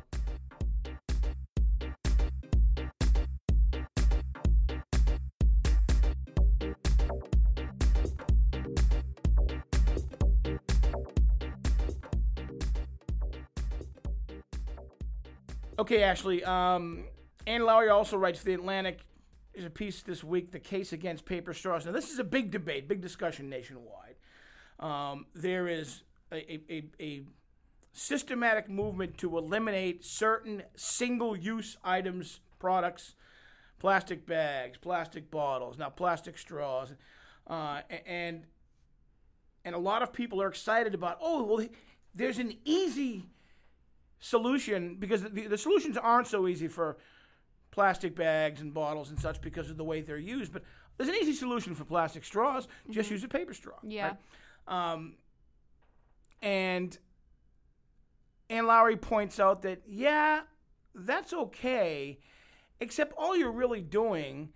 Okay, 15.83 16.05
Ashley. 16.05 16.45
Um, 16.45 17.07
Ann 17.45 17.63
Lowrey 17.63 17.93
also 17.93 18.17
writes 18.17 18.39
for 18.39 18.45
The 18.45 18.55
Atlantic. 18.55 19.01
There's 19.53 19.67
a 19.67 19.71
piece 19.71 20.01
this 20.03 20.23
week, 20.23 20.53
The 20.53 20.61
Case 20.61 20.93
Against 20.93 21.25
Paper 21.25 21.53
Straws. 21.53 21.85
Now, 21.85 21.91
this 21.91 22.13
is 22.13 22.21
a 22.21 22.25
big 22.25 22.53
debate, 22.53 22.87
big 22.87 23.01
discussion 23.01 23.51
nationwide. 23.51 24.15
Um, 24.79 25.27
there 25.35 25.67
is 25.67 26.05
a, 26.31 26.63
a, 26.73 26.85
a 27.01 27.23
systematic 27.93 28.69
movement 28.69 29.19
to 29.19 29.37
eliminate 29.37 30.05
certain 30.05 30.63
single 30.77 31.37
use 31.37 31.77
items, 31.83 32.39
products, 32.61 33.17
plastic 33.81 34.25
bags, 34.25 34.79
plastic 34.79 35.33
bottles, 35.33 35.79
now 35.79 35.89
plastic 35.89 36.39
straws. 36.39 36.95
Uh, 37.49 37.81
and, 38.07 38.47
and 39.65 39.75
a 39.75 39.81
lot 39.81 40.01
of 40.01 40.13
people 40.13 40.41
are 40.41 40.49
excited 40.49 40.95
about, 40.95 41.19
oh, 41.21 41.43
well, 41.43 41.67
there's 42.15 42.39
an 42.39 42.55
easy 42.65 43.25
solution 44.23 44.95
because 45.01 45.23
the, 45.23 45.49
the 45.49 45.59
solutions 45.59 45.99
aren't 45.99 46.29
so 46.29 46.47
easy 46.47 46.69
for 46.69 46.97
plastic 47.73 48.15
bags 48.15 48.61
and 48.61 48.73
bottles 48.73 49.11
and 49.11 49.19
such 49.19 49.41
because 49.41 49.69
of 49.69 49.77
the 49.77 49.85
way 49.85 50.01
they're 50.01 50.17
used. 50.17 50.53
But 50.53 50.63
there's 50.97 51.09
an 51.09 51.17
easy 51.17 51.33
solution 51.33 51.75
for 51.75 51.85
plastic 51.85 52.25
straws. 52.25 52.69
Just 52.89 53.11
use 53.11 53.25
a 53.25 53.29
paper 53.29 53.53
straw. 53.53 53.75
Yeah. 53.83 54.13
right? 54.69 54.93
Um, 54.93 55.15
and 56.41 56.97
Ann 58.49 58.65
Lowrey 58.65 59.01
points 59.01 59.41
out 59.41 59.63
that, 59.63 59.83
yeah, 59.89 60.43
that's 60.95 61.33
okay, 61.33 62.21
except 62.79 63.15
all 63.19 63.37
you're 63.37 63.51
really 63.51 63.81
doing 63.81 64.51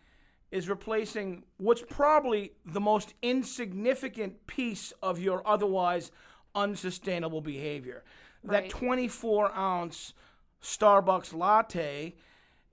is 0.53 0.69
replacing 0.69 1.43
what's 1.57 1.83
probably 1.83 2.53
the 2.65 2.81
most 2.81 3.15
insignificant 3.21 4.47
piece 4.47 4.93
of 5.03 5.19
your 5.19 5.47
otherwise 5.47 6.13
unsustainable 6.55 7.41
behavior. 7.41 8.05
That 8.47 8.69
24 8.69 9.55
ounce 9.55 10.15
Starbucks 10.63 11.35
latte, 11.35 12.15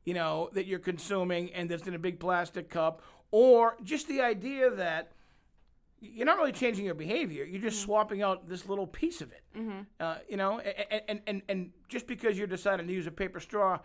you 0.06 0.13
know, 0.13 0.50
that 0.53 0.65
you're 0.65 0.80
consuming 0.80 1.51
and 1.53 1.70
that's 1.70 1.88
in 1.88 1.94
a 1.94 2.00
big 2.00 2.20
plastic 2.20 2.70
cup, 2.70 3.01
or 3.32 3.77
just 3.84 4.08
the 4.08 4.22
idea 4.22 4.70
that 4.72 5.12
you're 6.00 6.25
not 6.25 6.38
really 6.38 6.51
changing 6.51 6.86
your 6.86 6.96
behavior. 6.96 7.46
You're 7.46 7.62
just 7.62 7.82
swapping 7.82 8.22
out 8.22 8.48
this 8.50 8.68
little 8.68 8.88
piece 8.88 9.22
of 9.22 9.32
it. 9.32 9.44
Uh, 10.00 10.18
you 10.27 10.38
know, 10.38 10.60
and, 10.60 11.01
and, 11.08 11.22
and, 11.27 11.42
and 11.48 11.70
just 11.88 12.08
because 12.08 12.38
you're 12.38 12.48
deciding 12.48 12.88
to 12.88 12.94
use 12.94 13.08
a 13.08 13.12
paper 13.12 13.39
straw 13.39 13.80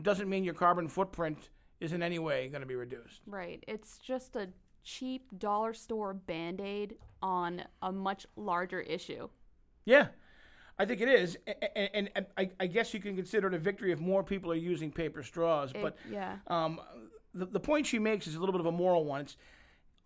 doesn't 0.00 0.28
mean 0.28 0.44
your 0.44 0.54
carbon 0.54 0.88
footprint 0.88 1.50
is 1.80 1.92
in 1.92 2.02
any 2.02 2.18
way 2.18 2.48
going 2.48 2.60
to 2.60 2.66
be 2.66 2.76
reduced. 2.76 3.22
Right. 3.26 3.62
It's 3.66 3.98
just 3.98 4.36
a 4.36 4.48
cheap 4.84 5.26
dollar 5.38 5.74
store 5.74 6.14
band 6.14 6.60
aid 6.60 6.96
on 7.20 7.64
a 7.82 7.92
much 7.92 8.26
larger 8.36 8.80
issue. 8.80 9.28
Yeah, 9.84 10.08
I 10.78 10.84
think 10.84 11.00
it 11.00 11.08
is. 11.08 11.36
And, 11.74 11.90
and, 11.94 12.10
and 12.14 12.26
I, 12.36 12.50
I 12.60 12.66
guess 12.66 12.94
you 12.94 13.00
can 13.00 13.16
consider 13.16 13.48
it 13.48 13.54
a 13.54 13.58
victory 13.58 13.90
if 13.92 13.98
more 13.98 14.22
people 14.22 14.52
are 14.52 14.56
using 14.56 14.90
paper 14.92 15.22
straws. 15.22 15.72
It- 15.74 15.82
but 15.82 15.96
yeah. 16.10 16.36
um, 16.46 16.80
the, 17.34 17.46
the 17.46 17.60
point 17.60 17.86
she 17.86 17.98
makes 17.98 18.26
is 18.26 18.36
a 18.36 18.40
little 18.40 18.52
bit 18.52 18.60
of 18.60 18.66
a 18.66 18.72
moral 18.72 19.04
one. 19.04 19.22
It's 19.22 19.36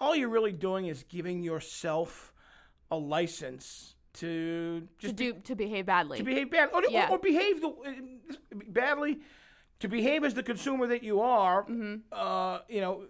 all 0.00 0.16
you're 0.16 0.28
really 0.30 0.52
doing 0.52 0.86
is 0.86 1.04
giving 1.08 1.42
yourself 1.42 2.32
a 2.90 2.96
license 2.96 3.94
to 4.14 4.80
To 4.80 4.88
just 4.98 5.16
do 5.16 5.32
to 5.34 5.54
behave 5.54 5.86
badly. 5.86 6.18
to 6.18 6.24
behave 6.24 6.50
bad 6.50 6.70
or, 6.72 6.80
or- 6.80 6.90
Yeah. 6.90 7.08
or, 7.10 7.18
behave 7.18 7.60
the, 7.62 7.72
badly 8.68 9.20
to 9.80 9.88
behave 9.88 10.22
as 10.24 10.34
the 10.34 10.42
consumer 10.42 10.86
that 10.88 11.02
you 11.02 11.20
are 11.20 11.62
Mm-hmm. 11.64 11.94
uh, 12.12 12.58
you 12.68 12.80
know 12.82 13.04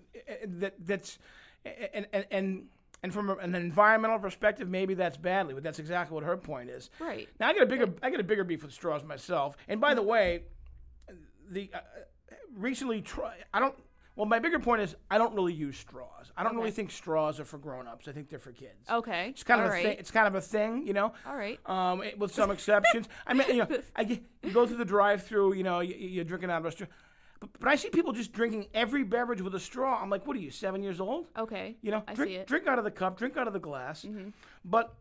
that 0.47 0.75
that's 0.87 1.19
and 1.65 2.07
and 2.13 2.27
and 2.31 2.65
and 3.03 3.13
from 3.13 3.31
an 3.31 3.55
environmental 3.55 4.19
perspective 4.19 4.69
maybe 4.69 4.95
that's 4.95 5.17
badly 5.17 5.55
but 5.55 5.63
that's 5.63 5.79
exactly 5.79 6.15
what 6.15 6.25
her 6.25 6.37
point 6.37 6.71
is 6.71 6.91
Right. 7.01 7.29
now 7.41 7.49
i 7.49 7.53
got 7.53 7.63
a 7.63 7.67
bigger 7.67 7.93
i 8.03 8.11
got 8.11 8.21
a 8.21 8.25
bigger 8.25 8.45
beef 8.45 8.63
with 8.63 8.73
straws 8.73 9.05
myself 9.05 9.57
and 9.69 9.81
by 9.81 9.95
the 9.95 10.03
way 10.03 10.43
the 11.51 11.71
uh, 11.75 11.79
recently 12.57 13.01
try 13.03 13.35
i 13.53 13.61
don't 13.61 13.75
well 14.17 14.27
my 14.27 14.39
bigger 14.39 14.59
point 14.59 14.83
is 14.83 14.95
i 15.11 15.19
don't 15.19 15.35
really 15.35 15.53
use 15.53 15.77
straws 15.77 16.31
i 16.37 16.43
don't 16.45 16.57
really 16.57 16.71
think 16.71 16.91
straws 16.91 17.41
are 17.41 17.45
for 17.45 17.59
grown-ups 17.59 18.09
i 18.09 18.13
think 18.13 18.29
they're 18.29 18.39
for 18.39 18.53
kids 18.53 18.89
okay. 18.91 19.29
it's 19.31 19.43
kind 19.43 19.61
of 19.61 19.67
All 19.67 19.73
a 19.73 19.75
right. 19.75 19.85
thing. 19.87 19.97
It's 19.99 20.11
kind 20.11 20.27
of 20.29 20.35
a 20.35 20.41
thing, 20.41 20.87
you 20.87 20.93
know. 20.93 21.13
All 21.27 21.37
right. 21.37 21.59
Um, 21.67 22.03
it- 22.03 22.19
with 22.19 22.33
some 22.35 22.51
exceptions. 22.57 23.09
I 23.27 23.35
mean, 23.35 23.49
you 23.49 23.57
know, 23.59 23.69
I 23.97 24.05
get, 24.05 24.23
you 24.43 24.51
go 24.53 24.67
through 24.67 24.77
the 24.79 24.85
drive-through. 24.85 25.55
You 25.55 25.63
know, 25.63 25.81
you, 25.81 25.95
you're 25.95 26.25
drinking 26.25 26.51
out 26.51 26.59
of 26.59 26.67
a 26.67 26.73
straw. 26.73 26.87
But, 27.43 27.51
but 27.59 27.69
I 27.69 27.75
see 27.75 27.91
people 27.91 28.13
just 28.13 28.33
drinking 28.33 28.69
every 28.73 29.03
beverage 29.03 29.41
with 29.41 29.57
a 29.57 29.61
straw. 29.61 30.01
I'm 30.01 30.09
like, 30.09 30.25
what 30.29 30.37
are 30.37 30.41
you, 30.41 30.53
seven 30.53 30.81
years 30.81 31.01
old? 31.01 31.27
Okay. 31.37 31.77
You 31.83 31.91
know, 31.91 32.05
I 32.07 32.15
drink, 32.15 32.31
see 32.31 32.37
it. 32.37 32.39
Mm-hmm. 32.43 32.49
drink 32.49 32.67
out 32.69 32.79
of 32.79 32.85
the 32.85 32.91
cup, 32.93 33.19
drink 33.19 33.37
out 33.37 33.49
of 33.49 33.53
the 33.53 33.59
glass. 33.59 34.07
But 34.65 34.95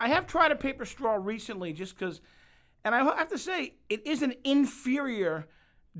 I 0.00 0.08
have 0.08 0.26
tried 0.26 0.50
a 0.50 0.56
paper 0.56 0.86
straw 0.86 1.16
recently, 1.20 1.74
just 1.74 1.98
because, 1.98 2.22
and 2.86 2.94
I 2.94 3.04
have 3.04 3.28
to 3.28 3.38
say, 3.38 3.74
it 3.90 4.06
is 4.06 4.22
an 4.22 4.32
inferior 4.44 5.46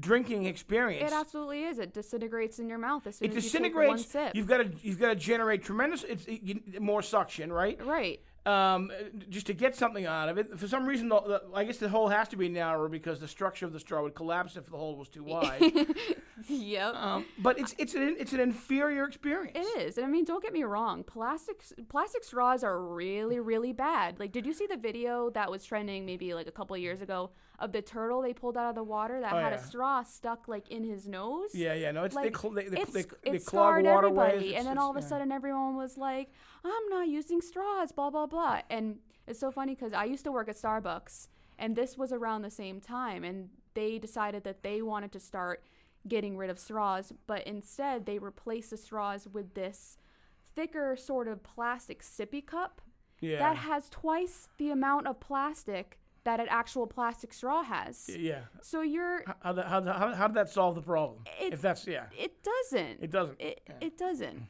drinking 0.00 0.46
experience. 0.46 1.12
It 1.12 1.14
absolutely 1.14 1.64
is. 1.64 1.78
It 1.78 1.92
disintegrates 1.92 2.58
in 2.58 2.68
your 2.70 2.78
mouth 2.78 3.06
as 3.06 3.16
soon 3.16 3.30
It 3.30 3.36
as 3.36 3.44
you 3.44 3.50
take 3.60 3.74
one 3.74 3.96
disintegrates. 3.96 4.10
sip. 4.10 4.36
You've 4.36 4.46
got 4.46 4.58
to 4.58 4.70
you've 4.82 4.98
got 4.98 5.08
to 5.08 5.16
generate 5.16 5.64
tremendous. 5.64 6.02
It's 6.04 6.24
it, 6.24 6.42
you, 6.42 6.80
more 6.80 7.02
suction, 7.02 7.52
right? 7.52 7.78
right. 7.84 8.22
Um, 8.48 8.90
just 9.28 9.46
to 9.46 9.52
get 9.52 9.76
something 9.76 10.06
out 10.06 10.28
of 10.28 10.38
it. 10.38 10.58
For 10.58 10.66
some 10.66 10.86
reason, 10.86 11.08
the, 11.08 11.20
the, 11.20 11.42
I 11.54 11.64
guess 11.64 11.76
the 11.76 11.88
hole 11.88 12.08
has 12.08 12.28
to 12.28 12.36
be 12.36 12.48
narrower 12.48 12.88
because 12.88 13.20
the 13.20 13.28
structure 13.28 13.66
of 13.66 13.74
the 13.74 13.80
straw 13.80 14.02
would 14.02 14.14
collapse 14.14 14.56
if 14.56 14.66
the 14.66 14.76
hole 14.76 14.96
was 14.96 15.08
too 15.08 15.24
wide. 15.24 15.62
Yep. 16.48 16.94
um, 16.94 17.26
but 17.40 17.58
it's 17.58 17.74
it's 17.78 17.94
an 17.94 18.14
it's 18.16 18.32
an 18.32 18.38
inferior 18.38 19.04
experience. 19.04 19.56
It 19.56 19.80
is. 19.80 19.98
And 19.98 20.06
I 20.06 20.08
mean, 20.08 20.24
don't 20.24 20.40
get 20.40 20.52
me 20.52 20.62
wrong. 20.62 21.02
Plastic 21.02 21.64
plastic 21.88 22.22
straws 22.22 22.62
are 22.62 22.80
really 22.80 23.40
really 23.40 23.72
bad. 23.72 24.20
Like 24.20 24.30
did 24.30 24.46
you 24.46 24.52
see 24.52 24.68
the 24.68 24.76
video 24.76 25.30
that 25.30 25.50
was 25.50 25.64
trending 25.64 26.06
maybe 26.06 26.34
like 26.34 26.46
a 26.46 26.52
couple 26.52 26.76
of 26.76 26.80
years 26.80 27.02
ago 27.02 27.30
of 27.58 27.72
the 27.72 27.82
turtle 27.82 28.22
they 28.22 28.32
pulled 28.32 28.56
out 28.56 28.68
of 28.68 28.74
the 28.76 28.82
water 28.84 29.20
that 29.20 29.32
Oh, 29.32 29.38
had 29.38 29.52
yeah. 29.52 29.58
a 29.58 29.62
straw 29.62 30.02
stuck 30.04 30.46
like 30.48 30.68
in 30.70 30.84
his 30.84 31.08
nose? 31.08 31.50
Yeah, 31.54 31.74
yeah, 31.74 31.90
no, 31.90 32.04
it's 32.04 32.14
they 32.14 32.22
Like, 32.24 32.36
cl- 32.36 32.54
they, 32.54 32.68
they, 32.68 32.80
it's, 32.82 32.92
they, 32.92 33.00
it 33.00 33.08
they 33.24 33.38
clog 33.38 33.42
scarred 33.42 33.84
waterways. 33.84 34.28
everybody, 34.32 34.56
and 34.56 34.66
then 34.66 34.78
all 34.78 34.90
of 34.90 34.96
a 34.96 35.00
yeah. 35.00 35.06
sudden 35.06 35.32
everyone 35.32 35.76
was 35.76 35.98
like, 35.98 36.30
"I'm 36.64 36.88
not 36.88 37.08
using 37.08 37.40
straws," 37.40 37.92
blah 37.92 38.10
blah 38.10 38.26
blah. 38.26 38.60
And 38.70 38.98
it's 39.26 39.40
so 39.40 39.50
funny 39.50 39.74
because 39.74 39.92
I 39.92 40.04
used 40.04 40.24
to 40.24 40.32
work 40.32 40.48
at 40.48 40.56
Starbucks, 40.56 41.28
and 41.58 41.74
this 41.74 41.98
was 41.98 42.12
around 42.12 42.42
the 42.42 42.50
same 42.50 42.80
time, 42.80 43.24
and 43.24 43.48
they 43.74 43.98
decided 43.98 44.44
that 44.44 44.62
they 44.62 44.80
wanted 44.82 45.12
to 45.12 45.20
start 45.20 45.64
getting 46.06 46.36
rid 46.36 46.48
of 46.50 46.58
straws, 46.58 47.12
but 47.26 47.44
instead 47.46 48.06
they 48.06 48.18
replaced 48.18 48.70
the 48.70 48.76
straws 48.76 49.26
with 49.30 49.54
this 49.54 49.98
thicker 50.54 50.96
sort 50.96 51.28
of 51.28 51.42
plastic 51.42 52.02
sippy 52.02 52.44
cup 52.44 52.80
yeah, 53.20 53.38
that 53.38 53.56
has 53.56 53.88
twice 53.90 54.48
the 54.58 54.70
amount 54.70 55.06
of 55.06 55.18
plastic 55.20 55.98
that 56.28 56.40
an 56.40 56.46
actual 56.50 56.86
plastic 56.86 57.32
straw 57.32 57.62
has. 57.62 58.08
yeah. 58.08 58.40
So 58.60 58.82
you're 58.82 59.24
How, 59.42 59.52
that, 59.54 59.66
how, 59.66 59.80
how, 59.82 60.14
how 60.14 60.26
did 60.28 60.36
that 60.36 60.50
solve 60.50 60.74
the 60.74 60.82
problem? 60.82 61.20
It- 61.40 61.54
if 61.54 61.60
that's 61.62 61.86
yeah, 61.86 62.04
it 62.26 62.32
doesn't. 62.44 62.98
it 63.02 63.10
doesn't. 63.10 63.40
It 63.40 63.60
it 63.80 63.96
doesn't. 63.96 64.46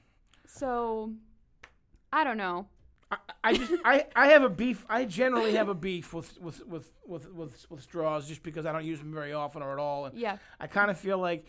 So 0.46 1.12
I 2.12 2.24
don't 2.24 2.36
know. 2.36 2.66
I, 3.10 3.16
I 3.44 3.50
just 3.56 3.72
I, 3.84 4.06
I 4.16 4.26
have 4.34 4.42
a 4.42 4.48
beef. 4.50 4.84
I 4.88 5.04
generally 5.04 5.54
have 5.54 5.68
a 5.68 5.74
beef 5.74 6.12
with 6.12 6.36
with, 6.40 6.66
with, 6.66 6.90
with, 7.06 7.24
with 7.32 7.70
with 7.70 7.82
straws 7.82 8.26
just 8.28 8.42
because 8.42 8.66
I 8.66 8.72
don't 8.72 8.84
use 8.84 8.98
them 8.98 9.14
very 9.14 9.32
often 9.32 9.62
or 9.62 9.72
at 9.72 9.78
all. 9.78 10.06
And 10.06 10.18
Yeah. 10.18 10.36
I 10.60 10.66
kind 10.66 10.90
of 10.90 10.98
feel 10.98 11.18
like, 11.18 11.46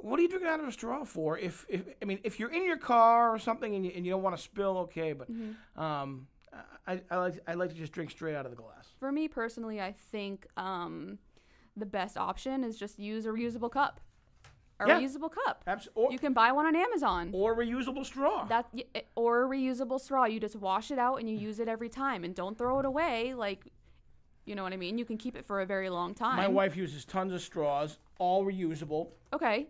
what 0.00 0.18
are 0.18 0.22
you 0.22 0.28
drinking 0.28 0.48
out 0.48 0.60
of 0.60 0.66
a 0.66 0.72
straw 0.72 1.04
for? 1.04 1.38
If, 1.38 1.66
if 1.68 1.82
I 2.02 2.04
mean, 2.06 2.18
if 2.24 2.40
you're 2.40 2.52
in 2.52 2.64
your 2.64 2.78
car 2.78 3.34
or 3.34 3.38
something 3.38 3.74
and 3.76 3.84
you, 3.84 3.92
and 3.94 4.04
you 4.06 4.10
don't 4.12 4.22
want 4.22 4.36
to 4.36 4.42
spill, 4.42 4.78
okay. 4.86 5.12
But 5.12 5.28
um, 5.76 6.26
I, 6.86 7.00
I 7.10 7.16
like 7.16 7.40
I 7.46 7.54
like 7.54 7.70
to 7.70 7.76
just 7.76 7.92
drink 7.92 8.10
straight 8.10 8.34
out 8.34 8.44
of 8.44 8.50
the 8.50 8.56
glass. 8.56 8.88
For 8.98 9.12
me 9.12 9.28
personally, 9.28 9.80
I 9.80 9.92
think 10.10 10.46
um, 10.56 11.18
the 11.76 11.86
best 11.86 12.16
option 12.16 12.64
is 12.64 12.76
just 12.78 12.98
use 12.98 13.26
a 13.26 13.28
reusable 13.30 13.70
cup. 13.70 14.00
A 14.80 14.88
Yeah. 14.88 14.98
reusable 15.00 15.30
cup. 15.30 15.62
Abs- 15.66 15.88
or, 15.94 16.10
You 16.10 16.18
can 16.18 16.32
buy 16.32 16.52
one 16.52 16.64
on 16.66 16.74
Amazon. 16.74 17.30
or 17.34 17.54
reusable 17.54 18.04
straw. 18.04 18.46
That 18.46 18.66
eh, 18.94 19.02
or 19.14 19.44
a 19.44 19.48
reusable 19.48 20.00
straw. 20.00 20.24
You 20.24 20.40
just 20.40 20.56
wash 20.56 20.90
it 20.90 20.98
out 20.98 21.16
and 21.20 21.28
you 21.28 21.36
use 21.36 21.60
it 21.60 21.68
every 21.68 21.88
time, 21.90 22.24
and 22.24 22.34
don't 22.34 22.56
throw 22.56 22.78
it 22.80 22.86
away. 22.86 23.34
Like, 23.34 23.66
you 24.46 24.54
know 24.54 24.62
what 24.62 24.72
I 24.72 24.76
mean? 24.78 24.96
You 24.98 25.04
can 25.04 25.18
keep 25.18 25.36
it 25.36 25.44
for 25.44 25.60
a 25.60 25.66
very 25.66 25.90
long 25.90 26.14
time. 26.14 26.36
My 26.36 26.48
wife 26.48 26.76
uses 26.76 27.04
tons 27.04 27.32
of 27.34 27.42
straws, 27.42 27.98
all 28.18 28.44
reusable. 28.44 29.10
Okay. 29.34 29.68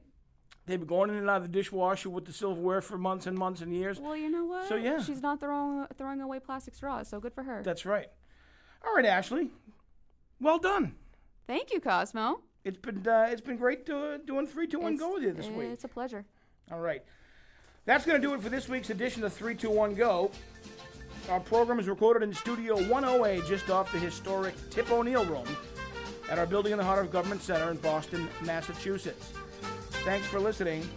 They've 0.70 0.78
been 0.78 0.86
going 0.86 1.10
in 1.10 1.16
and 1.16 1.28
out 1.28 1.38
of 1.38 1.42
the 1.42 1.48
dishwasher 1.48 2.10
with 2.10 2.26
the 2.26 2.32
silverware 2.32 2.80
for 2.80 2.96
months 2.96 3.26
and 3.26 3.36
months 3.36 3.60
and 3.60 3.74
years. 3.74 3.98
Well, 3.98 4.16
you 4.16 4.30
know 4.30 4.44
what? 4.44 4.68
So, 4.68 4.76
yeah. 4.76 5.02
she's 5.02 5.20
not 5.20 5.40
throwing 5.40 5.84
throwing 5.98 6.20
away 6.20 6.38
plastic 6.38 6.76
straws. 6.76 7.08
So 7.08 7.18
good 7.18 7.34
for 7.34 7.42
her. 7.42 7.60
That's 7.64 7.84
right. 7.84 8.06
All 8.86 8.94
right, 8.94 9.04
Ashley. 9.04 9.50
Well 10.40 10.58
done. 10.58 10.94
Thank 11.48 11.72
you, 11.72 11.80
Cosmo. 11.80 12.42
It's 12.62 12.76
been 12.76 13.04
uh, 13.04 13.26
it's 13.30 13.40
been 13.40 13.56
great 13.56 13.84
to, 13.86 14.20
doing 14.24 14.46
three, 14.46 14.68
two, 14.68 14.78
one, 14.78 14.94
It's- 14.94 15.00
go 15.00 15.14
with 15.14 15.24
you 15.24 15.32
this 15.32 15.48
week. 15.48 15.70
It's 15.70 15.82
a 15.82 15.88
pleasure. 15.88 16.24
All 16.70 16.78
right. 16.78 17.02
That's 17.84 18.06
going 18.06 18.22
to 18.22 18.24
do 18.24 18.32
it 18.34 18.40
for 18.40 18.48
this 18.48 18.68
week's 18.68 18.90
edition 18.90 19.24
of 19.24 19.32
321 19.32 19.96
Go. 19.96 20.30
Our 21.30 21.40
program 21.40 21.80
is 21.80 21.88
recorded 21.88 22.22
in 22.22 22.32
Studio 22.32 22.76
108, 22.88 23.44
just 23.46 23.70
off 23.70 23.90
the 23.90 23.98
historic 23.98 24.54
Tip 24.70 24.92
O'Neill 24.92 25.24
Room 25.24 25.46
at 26.30 26.38
our 26.38 26.46
building 26.46 26.70
in 26.70 26.78
the 26.78 26.84
heart 26.84 27.04
of 27.04 27.10
Government 27.10 27.42
Center 27.42 27.72
in 27.72 27.78
Boston, 27.78 28.28
Massachusetts. 28.42 29.32
Thanks 30.04 30.26
for 30.28 30.40
listening. 30.40 30.88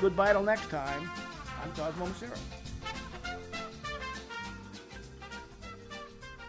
Goodbye 0.00 0.32
till 0.32 0.42
next 0.42 0.70
time. 0.70 1.10
I'm 1.62 1.70
Cosmo 1.72 2.06
Macero. 2.06 2.38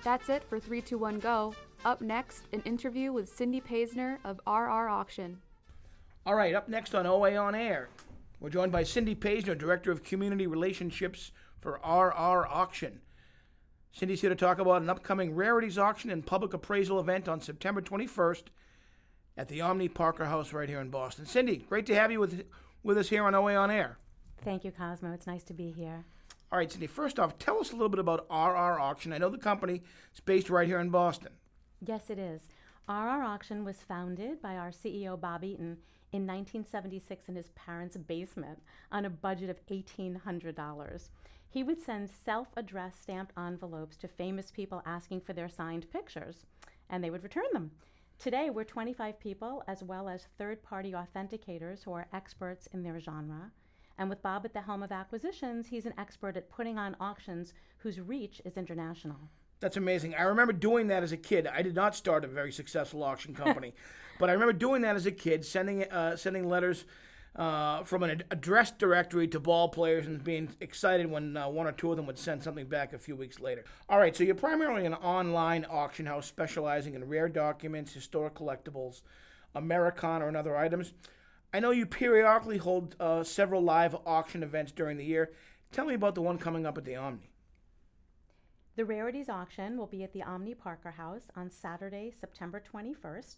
That's 0.06 0.30
it 0.30 0.44
for 0.46 0.58
321 0.58 1.20
Go. 1.20 1.54
Up 1.84 2.00
next, 2.00 2.44
an 2.54 2.62
interview 2.62 3.12
with 3.12 3.28
Cindy 3.28 3.60
Paisner 3.60 4.20
of 4.24 4.40
RR 4.48 4.88
Auction. 4.88 5.38
All 6.26 6.36
right, 6.36 6.56
up 6.56 6.70
next 6.70 6.96
on 6.96 7.06
OA 7.06 7.36
On 7.36 7.54
Air, 7.54 7.90
we're 8.40 8.50
joined 8.50 8.72
by 8.72 8.84
Cindy 8.84 9.14
Paisner, 9.14 9.58
Director 9.58 9.92
of 9.92 10.02
Community 10.02 10.48
Relationships 10.48 11.34
for 11.60 11.74
RR 11.86 12.48
Auction. 12.48 13.02
Cindy's 13.92 14.22
here 14.22 14.30
to 14.30 14.36
talk 14.36 14.60
about 14.60 14.82
an 14.82 14.90
upcoming 14.90 15.36
rarities 15.36 15.78
auction 15.78 16.10
and 16.10 16.26
public 16.26 16.54
appraisal 16.54 17.02
event 17.02 17.28
on 17.28 17.42
September 17.42 17.82
21st 17.82 18.44
at 19.38 19.48
the 19.48 19.62
Omni 19.62 19.88
Parker 19.90 20.26
House 20.26 20.52
right 20.52 20.68
here 20.68 20.82
in 20.82 20.90
Boston. 20.90 21.26
Cindy, 21.26 21.58
great 21.58 21.86
to 21.86 21.96
have 21.96 22.12
you 22.12 22.20
with, 22.20 22.44
with 22.84 22.98
us 22.98 23.10
here 23.10 23.24
on 23.24 23.36
OA 23.36 23.56
On 23.56 23.70
Air. 23.70 23.98
Thank 24.44 24.64
you, 24.64 24.72
Cosmo. 24.72 25.14
It's 25.14 25.28
nice 25.28 25.44
to 25.44 25.54
be 25.54 25.72
here. 25.72 26.06
All 26.52 26.58
right, 26.58 26.72
Cindy, 26.72 26.88
first 26.88 27.20
off, 27.20 27.38
tell 27.38 27.60
us 27.60 27.72
a 27.72 27.76
little 27.76 27.90
bit 27.90 28.00
about 28.00 28.26
RR 28.30 28.80
Auction. 28.80 29.14
I 29.14 29.18
know 29.18 29.30
the 29.30 29.38
company 29.38 29.84
is 30.14 30.20
based 30.22 30.50
right 30.50 30.68
here 30.68 30.80
in 30.80 30.90
Boston. 30.90 31.34
Yes, 31.86 32.10
it 32.10 32.18
is. 32.18 32.50
RR 32.90 33.24
Auction 33.24 33.64
was 33.64 33.78
founded 33.88 34.42
by 34.42 34.56
our 34.56 34.72
CEO, 34.72 35.20
Bob 35.20 35.44
Eaton, 35.44 35.78
in 36.14 36.26
1976 36.26 37.28
in 37.28 37.36
his 37.36 37.50
parents' 37.50 37.98
basement 37.98 38.62
on 38.92 39.06
a 39.06 39.10
budget 39.10 39.50
of 39.50 39.66
$1,800. 39.68 41.10
He 41.50 41.64
would 41.64 41.80
send 41.80 42.10
self 42.10 42.48
addressed 42.56 43.02
stamped 43.02 43.34
envelopes 43.38 43.98
to 43.98 44.08
famous 44.08 44.52
people 44.52 44.82
asking 44.86 45.22
for 45.22 45.34
their 45.34 45.50
signed 45.50 45.92
pictures, 45.92 46.46
and 46.90 47.04
they 47.04 47.10
would 47.10 47.24
return 47.24 47.46
them. 47.52 47.72
Today, 48.20 48.50
we're 48.50 48.64
25 48.64 49.20
people, 49.20 49.64
as 49.68 49.84
well 49.84 50.10
as 50.10 50.26
third 50.40 50.64
party 50.64 50.94
authenticators 50.94 51.84
who 51.84 51.94
are 51.94 52.08
experts 52.14 52.68
in 52.74 52.82
their 52.82 53.00
genre. 53.00 53.52
And 54.00 54.10
with 54.10 54.24
Bob 54.24 54.44
at 54.44 54.54
the 54.54 54.62
helm 54.62 54.82
of 54.82 54.92
acquisitions, 54.92 55.68
he's 55.68 55.86
an 55.86 55.94
expert 56.00 56.36
at 56.36 56.50
putting 56.50 56.80
on 56.80 56.96
auctions 57.00 57.54
whose 57.78 58.00
reach 58.00 58.42
is 58.44 58.58
international. 58.58 59.18
That's 59.60 59.78
amazing. 59.78 60.16
I 60.16 60.24
remember 60.24 60.52
doing 60.52 60.88
that 60.88 61.04
as 61.04 61.12
a 61.12 61.18
kid. 61.18 61.46
I 61.46 61.62
did 61.62 61.76
not 61.76 61.96
start 61.96 62.26
a 62.26 62.28
very 62.28 62.52
successful 62.52 63.04
auction 63.04 63.36
company, 63.36 63.76
but 64.20 64.32
I 64.32 64.34
remember 64.34 64.54
doing 64.54 64.82
that 64.82 64.96
as 64.96 65.06
a 65.06 65.12
kid, 65.12 65.46
sending 65.46 65.84
uh, 65.84 66.16
sending 66.16 66.50
letters 66.50 66.86
uh, 67.38 67.84
from 67.84 68.04
an 68.04 68.24
address 68.32 68.72
directory 68.72 69.28
to 69.28 69.40
ball 69.40 69.70
players 69.70 70.08
and 70.08 70.24
being 70.24 70.50
excited 70.60 71.10
when 71.10 71.38
uh, 71.38 71.48
one 71.48 71.68
or 71.68 71.72
two 71.72 71.92
of 71.92 71.98
them 71.98 72.08
would 72.08 72.18
send 72.18 72.42
something 72.44 72.66
back 72.66 72.94
a 72.94 72.98
few 72.98 73.16
weeks 73.16 73.40
later. 73.40 73.64
All 73.88 74.00
right, 74.00 74.16
so 74.16 74.24
you're 74.24 74.36
primarily 74.36 74.86
an 74.86 74.96
online 74.96 75.66
auction 75.70 76.08
house 76.08 76.26
specializing 76.26 76.96
in 76.96 77.08
rare 77.08 77.30
documents, 77.30 77.94
historic 77.94 78.34
collectibles, 78.34 79.04
Americana, 79.54 80.28
and 80.28 80.36
other 80.36 80.58
items. 80.58 80.94
I 81.54 81.60
know 81.60 81.72
you 81.72 81.86
periodically 81.86 82.58
hold 82.58 82.96
uh, 83.00 83.24
several 83.24 83.62
live 83.62 83.96
auction 84.06 84.42
events 84.42 84.72
during 84.72 84.98
the 84.98 85.06
year. 85.06 85.32
Tell 85.72 85.86
me 85.86 85.94
about 85.94 86.16
the 86.16 86.22
one 86.22 86.38
coming 86.38 86.66
up 86.66 86.78
at 86.78 86.86
the 86.86 86.96
Omni. 86.96 87.30
The 88.76 88.86
Rarities 88.86 89.30
auction 89.30 89.78
will 89.78 89.88
be 89.88 90.04
at 90.04 90.14
the 90.14 90.24
Omni 90.24 90.56
Parker 90.56 90.92
House 90.92 91.30
on 91.36 91.50
Saturday, 91.50 92.14
September 92.20 92.62
21st, 92.62 93.38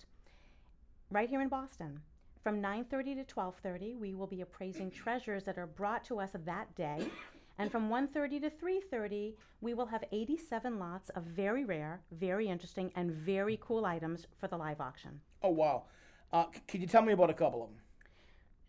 right 1.12 1.29
here 1.29 1.41
in 1.41 1.47
Boston. 1.47 2.01
From 2.41 2.62
9:30 2.62 3.15
to 3.15 3.23
12:30, 3.25 3.95
we 3.97 4.13
will 4.13 4.28
be 4.28 4.41
appraising 4.41 4.89
treasures 4.91 5.43
that 5.43 5.58
are 5.58 5.67
brought 5.67 6.06
to 6.06 6.19
us 6.19 6.32
that 6.34 6.73
day. 6.75 7.10
And 7.58 7.69
from 7.69 7.89
1:30 7.89 8.39
to 8.39 8.49
3:30, 8.49 9.36
we 9.60 9.73
will 9.73 9.88
have 9.88 10.06
87 10.12 10.80
lots 10.80 11.10
of 11.10 11.23
very 11.23 11.65
rare, 11.65 12.02
very 12.12 12.47
interesting, 12.47 12.93
and 12.95 13.12
very 13.12 13.58
cool 13.62 13.86
items 13.86 14.25
for 14.38 14.47
the 14.47 14.58
live 14.58 14.80
auction. 14.80 15.19
Oh 15.43 15.49
wow! 15.49 15.84
Uh, 16.32 16.45
c- 16.54 16.62
can 16.65 16.82
you 16.82 16.88
tell 16.88 17.02
me 17.02 17.12
about 17.12 17.30
a 17.30 17.34
couple 17.34 17.62
of 17.62 17.69
them? 17.69 17.80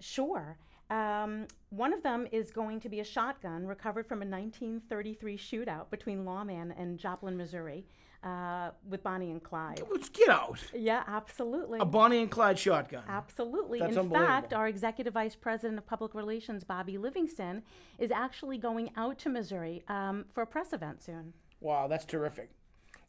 Sure. 0.01 0.59
Um, 0.89 1.47
one 1.69 1.93
of 1.93 2.03
them 2.03 2.27
is 2.33 2.51
going 2.51 2.81
to 2.81 2.89
be 2.89 2.99
a 2.99 3.05
shotgun 3.05 3.65
recovered 3.65 4.09
from 4.09 4.23
a 4.23 4.27
1933 4.27 5.39
shootout 5.39 5.89
between 5.91 6.25
Lawman 6.25 6.73
and 6.73 6.99
Joplin, 6.99 7.37
Missouri, 7.37 7.87
uh, 8.23 8.71
with 8.89 9.03
Bonnie 9.03 9.31
and 9.31 9.43
Clyde. 9.43 9.83
Let's 9.91 10.09
get 10.09 10.29
out. 10.29 10.59
Yeah, 10.75 11.03
absolutely. 11.07 11.79
A 11.81 11.85
Bonnie 11.85 12.21
and 12.21 12.31
Clyde 12.31 12.59
shotgun. 12.59 13.03
Absolutely. 13.09 13.79
That's 13.79 13.97
In 13.97 14.11
fact, 14.11 14.53
our 14.53 14.69
executive 14.69 15.15
vice 15.15 15.35
president 15.35 15.79
of 15.79 15.87
public 15.87 16.15
relations, 16.15 16.65
Bobby 16.65 16.99
Livingston, 16.99 17.63
is 17.99 18.11
actually 18.11 18.59
going 18.59 18.91
out 18.97 19.19
to 19.21 19.29
Missouri 19.29 19.83
um, 19.89 20.27
for 20.33 20.43
a 20.43 20.47
press 20.47 20.73
event 20.73 21.03
soon. 21.03 21.33
Wow, 21.61 21.89
that's 21.89 22.05
terrific. 22.05 22.51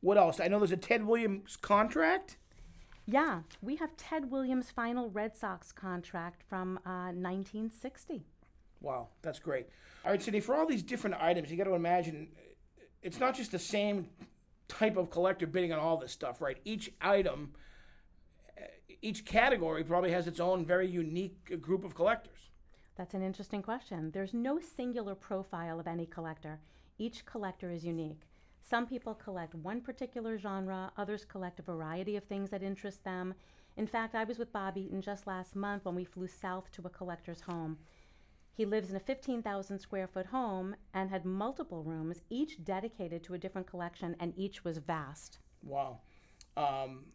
What 0.01 0.17
else? 0.17 0.39
I 0.39 0.47
know 0.47 0.59
there's 0.59 0.71
a 0.71 0.77
Ted 0.77 1.05
Williams 1.05 1.57
contract. 1.57 2.37
Yeah, 3.05 3.41
we 3.61 3.75
have 3.77 3.95
Ted 3.97 4.31
Williams' 4.31 4.71
final 4.71 5.09
Red 5.09 5.35
Sox 5.35 5.71
contract 5.71 6.43
from 6.47 6.77
uh, 6.85 7.11
1960. 7.11 8.23
Wow, 8.79 9.09
that's 9.21 9.39
great. 9.39 9.67
All 10.03 10.11
right, 10.11 10.21
Cindy, 10.21 10.39
for 10.39 10.55
all 10.55 10.65
these 10.65 10.81
different 10.81 11.17
items, 11.19 11.51
you 11.51 11.57
got 11.57 11.65
to 11.65 11.75
imagine 11.75 12.29
it's 13.01 13.19
not 13.19 13.35
just 13.35 13.51
the 13.51 13.59
same 13.59 14.07
type 14.71 14.97
of 14.97 15.09
collector 15.09 15.47
bidding 15.47 15.73
on 15.73 15.79
all 15.79 15.97
this 15.97 16.11
stuff, 16.11 16.41
right? 16.41 16.57
Each 16.63 16.91
item, 17.01 17.53
uh, 18.57 18.61
each 19.01 19.25
category 19.25 19.83
probably 19.83 20.11
has 20.11 20.27
its 20.27 20.39
own 20.39 20.65
very 20.65 20.87
unique 20.87 21.61
group 21.61 21.83
of 21.83 21.93
collectors. 21.93 22.49
That's 22.95 23.13
an 23.13 23.21
interesting 23.21 23.61
question. 23.61 24.11
There's 24.11 24.33
no 24.33 24.59
singular 24.59 25.15
profile 25.15 25.79
of 25.79 25.87
any 25.87 26.05
collector. 26.05 26.59
Each 26.97 27.25
collector 27.25 27.71
is 27.71 27.83
unique. 27.83 28.21
Some 28.61 28.85
people 28.85 29.15
collect 29.15 29.55
one 29.55 29.81
particular 29.81 30.37
genre, 30.37 30.91
others 30.97 31.25
collect 31.25 31.59
a 31.59 31.63
variety 31.63 32.15
of 32.15 32.23
things 32.23 32.49
that 32.51 32.63
interest 32.63 33.03
them. 33.03 33.33
In 33.77 33.87
fact, 33.87 34.15
I 34.15 34.23
was 34.23 34.37
with 34.37 34.53
Bob 34.53 34.77
Eaton 34.77 35.01
just 35.01 35.27
last 35.27 35.55
month 35.55 35.85
when 35.85 35.95
we 35.95 36.05
flew 36.05 36.27
south 36.27 36.71
to 36.73 36.83
a 36.85 36.89
collector's 36.89 37.41
home. 37.41 37.77
He 38.53 38.65
lives 38.65 38.89
in 38.89 38.95
a 38.95 38.99
15,000 38.99 39.79
square 39.79 40.07
foot 40.07 40.27
home 40.27 40.75
and 40.93 41.09
had 41.09 41.25
multiple 41.25 41.83
rooms, 41.83 42.21
each 42.29 42.63
dedicated 42.63 43.23
to 43.23 43.33
a 43.33 43.37
different 43.37 43.67
collection, 43.67 44.15
and 44.19 44.33
each 44.35 44.63
was 44.63 44.77
vast. 44.77 45.39
Wow, 45.63 45.99
um, 46.57 47.05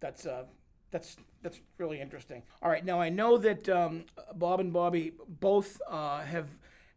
that's 0.00 0.26
uh, 0.26 0.44
that's 0.90 1.16
that's 1.42 1.60
really 1.78 2.00
interesting. 2.00 2.42
All 2.62 2.70
right, 2.70 2.84
now 2.84 3.00
I 3.00 3.08
know 3.08 3.38
that 3.38 3.68
um, 3.68 4.04
Bob 4.34 4.60
and 4.60 4.72
Bobby 4.72 5.12
both 5.40 5.80
uh, 5.88 6.20
have 6.20 6.48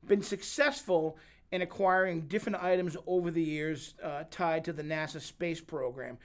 been 0.05 0.21
successful 0.21 1.17
in 1.51 1.61
acquiring 1.61 2.21
different 2.27 2.63
items 2.63 2.95
over 3.07 3.29
the 3.31 3.43
years 3.43 3.95
uh, 4.01 4.23
tied 4.31 4.63
to 4.65 4.73
the 4.73 4.83
NASA 4.83 5.19
space 5.19 5.59
program. 5.59 6.17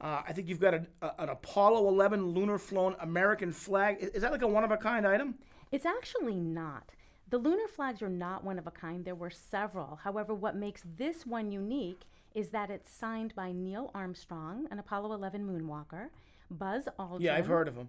Uh, 0.00 0.22
I 0.26 0.32
think 0.32 0.48
you've 0.48 0.60
got 0.60 0.74
a, 0.74 0.86
a, 1.00 1.12
an 1.20 1.28
Apollo 1.28 1.86
11 1.88 2.26
lunar 2.26 2.58
flown 2.58 2.96
American 3.00 3.52
flag. 3.52 3.98
Is, 4.00 4.08
is 4.10 4.22
that 4.22 4.32
like 4.32 4.42
a 4.42 4.48
one 4.48 4.64
of 4.64 4.72
a 4.72 4.76
kind 4.76 5.06
item? 5.06 5.36
It's 5.70 5.86
actually 5.86 6.34
not. 6.36 6.90
The 7.32 7.38
lunar 7.38 7.66
flags 7.66 8.02
are 8.02 8.10
not 8.10 8.44
one 8.44 8.58
of 8.58 8.66
a 8.66 8.70
kind. 8.70 9.06
There 9.06 9.14
were 9.14 9.30
several. 9.30 9.98
However, 10.04 10.34
what 10.34 10.54
makes 10.54 10.82
this 10.98 11.24
one 11.24 11.50
unique 11.50 12.02
is 12.34 12.50
that 12.50 12.70
it's 12.70 12.90
signed 12.90 13.34
by 13.34 13.52
Neil 13.52 13.90
Armstrong, 13.94 14.68
an 14.70 14.78
Apollo 14.78 15.14
11 15.14 15.46
moonwalker, 15.46 16.08
Buzz 16.50 16.88
Aldrin, 16.98 17.22
Yeah, 17.22 17.34
I've 17.34 17.46
heard 17.46 17.68
of 17.68 17.74
them. 17.74 17.88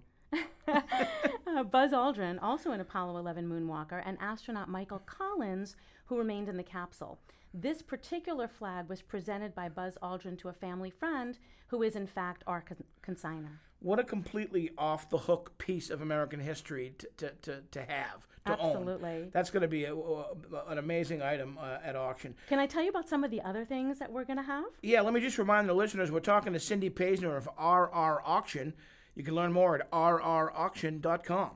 Uh, 0.68 1.62
Buzz 1.70 1.92
Aldrin, 1.92 2.38
also 2.42 2.70
an 2.72 2.80
Apollo 2.80 3.16
11 3.18 3.48
moonwalker, 3.48 4.02
and 4.04 4.16
astronaut 4.20 4.68
Michael 4.68 5.00
Collins, 5.06 5.76
who 6.06 6.18
remained 6.18 6.48
in 6.48 6.56
the 6.56 6.62
capsule. 6.62 7.18
This 7.52 7.82
particular 7.82 8.48
flag 8.48 8.88
was 8.88 9.00
presented 9.02 9.54
by 9.54 9.68
Buzz 9.68 9.96
Aldrin 10.02 10.36
to 10.40 10.48
a 10.48 10.52
family 10.52 10.90
friend 10.90 11.38
who 11.68 11.82
is, 11.82 11.94
in 11.94 12.06
fact, 12.06 12.42
our 12.46 12.60
con- 12.60 12.82
consigner. 13.06 13.58
What 13.78 13.98
a 13.98 14.04
completely 14.04 14.70
off 14.78 15.10
the 15.10 15.18
hook 15.18 15.56
piece 15.58 15.90
of 15.90 16.00
American 16.00 16.40
history 16.40 16.94
to, 16.98 17.08
to, 17.18 17.30
to, 17.42 17.62
to 17.70 17.80
have, 17.82 18.26
to 18.46 18.52
Absolutely. 18.52 19.10
own. 19.10 19.30
That's 19.32 19.50
going 19.50 19.60
to 19.62 19.68
be 19.68 19.84
a, 19.84 19.94
a- 19.94 20.34
an 20.68 20.78
amazing 20.78 21.20
item 21.22 21.58
uh, 21.60 21.78
at 21.84 21.94
auction. 21.94 22.34
Can 22.48 22.58
I 22.58 22.66
tell 22.66 22.82
you 22.82 22.88
about 22.88 23.08
some 23.08 23.22
of 23.22 23.30
the 23.30 23.42
other 23.42 23.64
things 23.64 23.98
that 23.98 24.10
we're 24.10 24.24
going 24.24 24.38
to 24.38 24.42
have? 24.42 24.64
Yeah, 24.82 25.02
let 25.02 25.12
me 25.12 25.20
just 25.20 25.38
remind 25.38 25.68
the 25.68 25.74
listeners 25.74 26.10
we're 26.10 26.20
talking 26.20 26.54
to 26.54 26.60
Cindy 26.60 26.90
Paisner 26.90 27.36
of 27.36 27.46
RR 27.58 28.22
Auction. 28.24 28.72
You 29.14 29.22
can 29.22 29.34
learn 29.34 29.52
more 29.52 29.76
at 29.76 29.90
rrauction.com. 29.90 31.50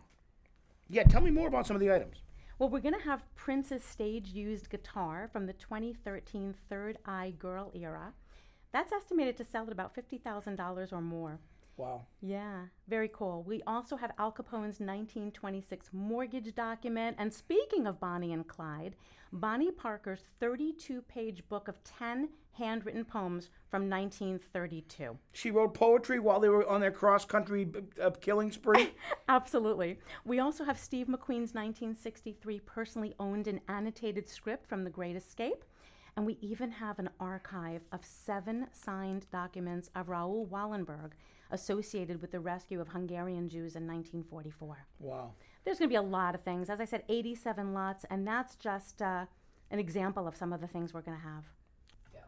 Yeah, 0.89 1.03
tell 1.05 1.21
me 1.21 1.31
more 1.31 1.49
about 1.49 1.67
some 1.67 1.77
of 1.77 1.81
the 1.81 1.93
items. 1.93 2.19
Well, 2.59 2.69
we're 2.69 2.81
going 2.81 2.99
to 2.99 3.05
have 3.05 3.23
Prince's 3.37 3.85
stage 3.85 4.29
used 4.29 4.71
guitar 4.71 5.29
from 5.33 5.47
the 5.47 5.53
2013 5.53 6.55
Third 6.69 6.99
Eye 7.05 7.33
Girl 7.39 7.71
era. 7.75 8.15
That's 8.73 8.93
estimated 8.93 9.37
to 9.37 9.45
sell 9.45 9.65
at 9.65 9.73
about 9.73 9.95
$50,000 9.95 10.93
or 10.93 11.01
more. 11.01 11.39
Wow. 11.79 12.07
Yeah, 12.21 12.65
very 12.89 13.09
cool. 13.09 13.45
We 13.47 13.63
also 13.65 13.97
have 13.97 14.11
Al 14.19 14.33
Capone's 14.33 14.81
1926 14.81 15.91
mortgage 15.93 16.53
document. 16.55 17.17
And 17.21 17.33
speaking 17.33 17.87
of 17.87 18.01
Bonnie 18.01 18.33
and 18.33 18.47
Clyde, 18.47 18.97
Bonnie 19.33 19.71
Parker's 19.71 20.25
32 20.41 21.03
page 21.03 21.49
book 21.49 21.69
of 21.69 21.77
10 21.85 22.31
handwritten 22.53 23.05
poems 23.05 23.51
from 23.71 23.89
1932. 23.89 25.17
She 25.33 25.53
wrote 25.53 25.73
poetry 25.73 26.19
while 26.19 26.41
they 26.41 26.49
were 26.49 26.69
on 26.69 26.81
their 26.81 26.91
cross 26.91 27.25
country 27.25 27.69
uh, 28.03 28.11
killing 28.11 28.51
spree. 28.51 28.95
Absolutely. 29.29 30.01
We 30.25 30.41
also 30.41 30.65
have 30.65 30.79
Steve 30.79 31.07
McQueen's 31.07 31.55
1963 31.55 32.59
personally 32.61 33.15
owned 33.21 33.47
and 33.47 33.61
annotated 33.69 34.29
script 34.29 34.67
from 34.69 34.83
The 34.83 34.91
Great 34.91 35.15
Escape. 35.15 35.65
And 36.19 36.27
we 36.27 36.37
even 36.41 36.73
have 36.73 36.99
an 36.99 37.11
archive 37.21 37.83
of 37.93 38.05
seven 38.05 38.67
signed 38.73 39.27
documents 39.31 39.89
of 39.95 40.09
Raoul 40.09 40.49
Wallenberg 40.51 41.13
associated 41.53 42.21
with 42.21 42.33
the 42.33 42.41
rescue 42.41 42.81
of 42.81 42.89
Hungarian 42.89 43.49
Jews 43.49 43.77
in 43.77 43.87
1944. 43.87 44.79
wow. 44.99 45.31
There's 45.65 45.79
going 45.79 45.89
to 45.89 45.93
be 45.93 45.95
a 45.95 46.03
lot 46.03 46.35
of 46.35 46.41
things. 46.41 46.71
As 46.71 46.81
I 46.81 46.87
said, 46.87 47.05
87 47.09 47.73
lots, 47.73 48.05
and 48.11 48.27
that's 48.27 48.57
just 48.57 49.01
uh, 49.01 49.27
an 49.71 49.79
example 49.79 50.27
of 50.27 50.35
some 50.35 50.53
of 50.53 50.61
the 50.61 50.67
things 50.67 50.93
we're 50.93 51.03
going 51.03 51.19
to 51.19 51.23
have. 51.23 51.45
Yeah. 52.13 52.21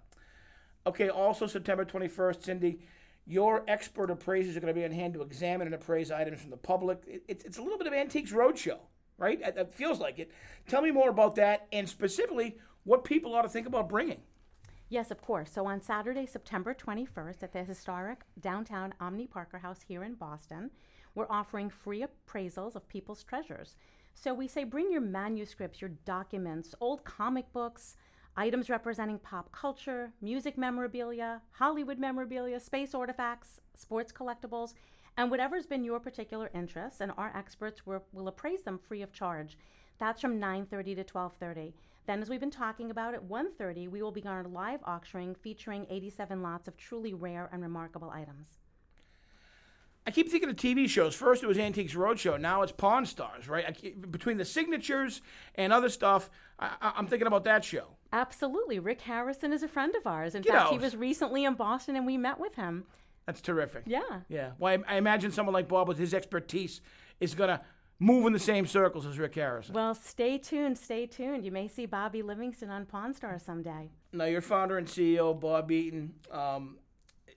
Okay, 0.87 1.09
also 1.09 1.49
September 1.49 1.85
21st, 1.85 2.45
Cindy, 2.45 2.79
your 3.27 3.65
expert 3.67 4.09
appraisers 4.09 4.57
are 4.57 4.61
going 4.61 4.73
to 4.73 4.81
be 4.81 4.85
on 4.85 4.93
hand 4.93 5.15
to 5.15 5.23
examine 5.23 5.67
and 5.67 5.75
appraise 5.75 6.13
items 6.13 6.41
from 6.41 6.51
the 6.51 6.57
public. 6.57 7.03
It, 7.09 7.25
it's, 7.27 7.45
it's 7.45 7.59
a 7.59 7.63
little 7.63 7.77
bit 7.79 7.89
of 7.89 7.93
Antiques 7.93 8.31
Roadshow, 8.31 8.79
right? 9.19 9.41
It, 9.41 9.57
it 9.57 9.73
feels 9.73 9.99
like 9.99 10.21
it. 10.21 10.31
Tell 10.69 10.81
me 10.81 10.93
more 10.93 11.11
about 11.11 11.35
that 11.35 11.67
and 11.73 11.89
specifically 11.89 12.57
what 12.85 13.05
people 13.05 13.35
ought 13.35 13.43
to 13.43 13.49
think 13.49 13.67
about 13.67 13.89
bringing. 13.89 14.23
Yes, 14.89 15.11
of 15.11 15.23
course. 15.23 15.53
So 15.53 15.67
on 15.67 15.81
Saturday, 15.81 16.27
September 16.27 16.75
21st, 16.75 17.43
at 17.43 17.53
the 17.53 17.63
historic 17.63 18.23
downtown 18.41 18.93
Omni 19.01 19.29
Parker 19.29 19.59
House 19.59 19.83
here 19.87 20.03
in 20.03 20.15
Boston, 20.15 20.71
we're 21.15 21.31
offering 21.31 21.71
free 21.71 22.05
appraisals 22.05 22.75
of 22.75 22.89
people's 22.89 23.23
treasures. 23.23 23.77
So 24.15 24.35
we 24.35 24.49
say 24.49 24.65
bring 24.65 24.91
your 24.91 25.01
manuscripts, 25.01 25.81
your 25.81 25.91
documents, 26.05 26.75
old 26.81 27.05
comic 27.05 27.53
books, 27.53 27.97
items 28.37 28.69
representing 28.69 29.19
pop 29.19 29.53
culture, 29.53 30.13
music 30.21 30.59
memorabilia, 30.59 31.43
Hollywood 31.53 31.99
memorabilia, 31.99 32.59
space 32.59 32.95
artifacts, 32.95 33.61
sports 33.75 34.13
collectibles, 34.13 34.75
and 35.17 35.31
whatever's 35.31 35.67
been 35.67 35.85
your 35.85 36.01
particular 36.01 36.51
interest, 36.55 37.01
and 37.01 37.13
our 37.17 37.33
experts 37.37 37.87
will, 37.87 38.29
appraise 38.29 38.63
them 38.63 38.79
free 38.79 39.03
of 39.03 39.13
charge. 39.13 39.59
That's 39.99 40.21
from 40.21 40.41
9:30 40.41 40.95
to 40.97 41.05
12:30. 41.05 41.75
Then, 42.11 42.23
as 42.23 42.29
we've 42.29 42.41
been 42.41 42.51
talking 42.51 42.91
about 42.91 43.15
at 43.15 43.23
1:30, 43.23 43.87
we 43.87 44.03
will 44.03 44.11
begin 44.11 44.33
our 44.33 44.43
live 44.43 44.81
auctioning 44.83 45.37
featuring 45.37 45.87
87 45.89 46.43
lots 46.43 46.67
of 46.67 46.77
truly 46.77 47.15
rare 47.15 47.49
and 47.53 47.63
remarkable 47.63 48.11
items. 48.11 48.59
I 50.05 50.11
keep 50.11 50.29
thinking 50.29 50.51
of 50.51 50.57
TV 50.57 50.89
shows. 50.89 51.15
First 51.15 51.45
it 51.45 51.47
was 51.47 51.57
Antiques 51.57 51.95
Roadshow. 51.95 52.41
Now 52.41 52.63
it's 52.63 52.73
Pawn 52.73 53.07
Stars, 53.07 53.49
right? 53.49 53.73
Keep, 53.77 54.11
between 54.11 54.39
the 54.39 54.45
signatures 54.45 55.23
and 55.55 55.73
other 55.73 55.89
stuff, 55.89 56.31
I, 56.59 56.95
I'm 56.97 57.07
thinking 57.07 57.29
about 57.29 57.45
that 57.45 57.65
show. 57.65 57.87
Absolutely. 58.13 58.81
Rick 58.81 59.03
Harrison 59.03 59.53
is 59.53 59.63
a 59.63 59.69
friend 59.69 59.95
of 59.95 60.05
ours. 60.05 60.35
In 60.35 60.43
Get 60.43 60.53
fact, 60.53 60.71
he 60.73 60.79
was 60.79 60.97
recently 60.97 61.45
in 61.45 61.55
Boston 61.55 61.95
and 61.95 62.07
we 62.07 62.17
met 62.17 62.41
with 62.41 62.57
him. 62.57 62.87
That's 63.27 63.41
terrific. 63.41 63.85
Yeah. 63.87 64.23
Yeah. 64.29 64.51
Well, 64.59 64.83
I, 64.89 64.95
I 64.95 64.97
imagine 64.97 65.31
someone 65.31 65.53
like 65.53 65.69
Bob 65.69 65.87
with 65.87 65.99
his 65.99 66.13
expertise 66.13 66.81
is 67.21 67.37
going 67.37 67.51
to 67.51 67.61
move 68.01 68.27
in 68.27 68.33
the 68.33 68.39
same 68.39 68.67
circles 68.67 69.07
as 69.07 69.19
Rick 69.19 69.37
Harrison. 69.37 69.75
Well, 69.75 69.95
stay 69.95 70.39
tuned, 70.39 70.77
stay 70.77 71.07
tuned. 71.07 71.45
You 71.45 71.53
may 71.53 71.69
see 71.69 71.87
Bobby 71.87 72.23
Livingston 72.23 72.71
on 72.71 72.87
Pawn 72.87 73.15
Stars 73.15 73.43
someday. 73.43 73.91
Now, 74.13 74.25
your 74.25 74.41
founder 74.41 74.79
and 74.79 74.87
CEO, 74.89 75.39
Bob 75.39 75.71
Eaton, 75.71 76.15
um, 76.33 76.79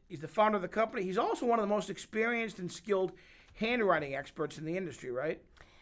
he's 0.08 0.22
the 0.22 0.28
founder 0.28 0.56
of 0.56 0.62
the 0.62 0.68
company. 0.68 1.04
He's 1.04 1.18
also 1.18 1.46
one 1.46 1.60
of 1.60 1.64
the 1.64 1.74
most 1.74 1.90
experienced 1.90 2.58
and 2.58 2.72
skilled 2.72 3.12
handwriting 3.56 4.16
experts 4.16 4.58
in 4.58 4.66
the 4.66 4.76
industry, 4.76 5.12
right? 5.12 5.40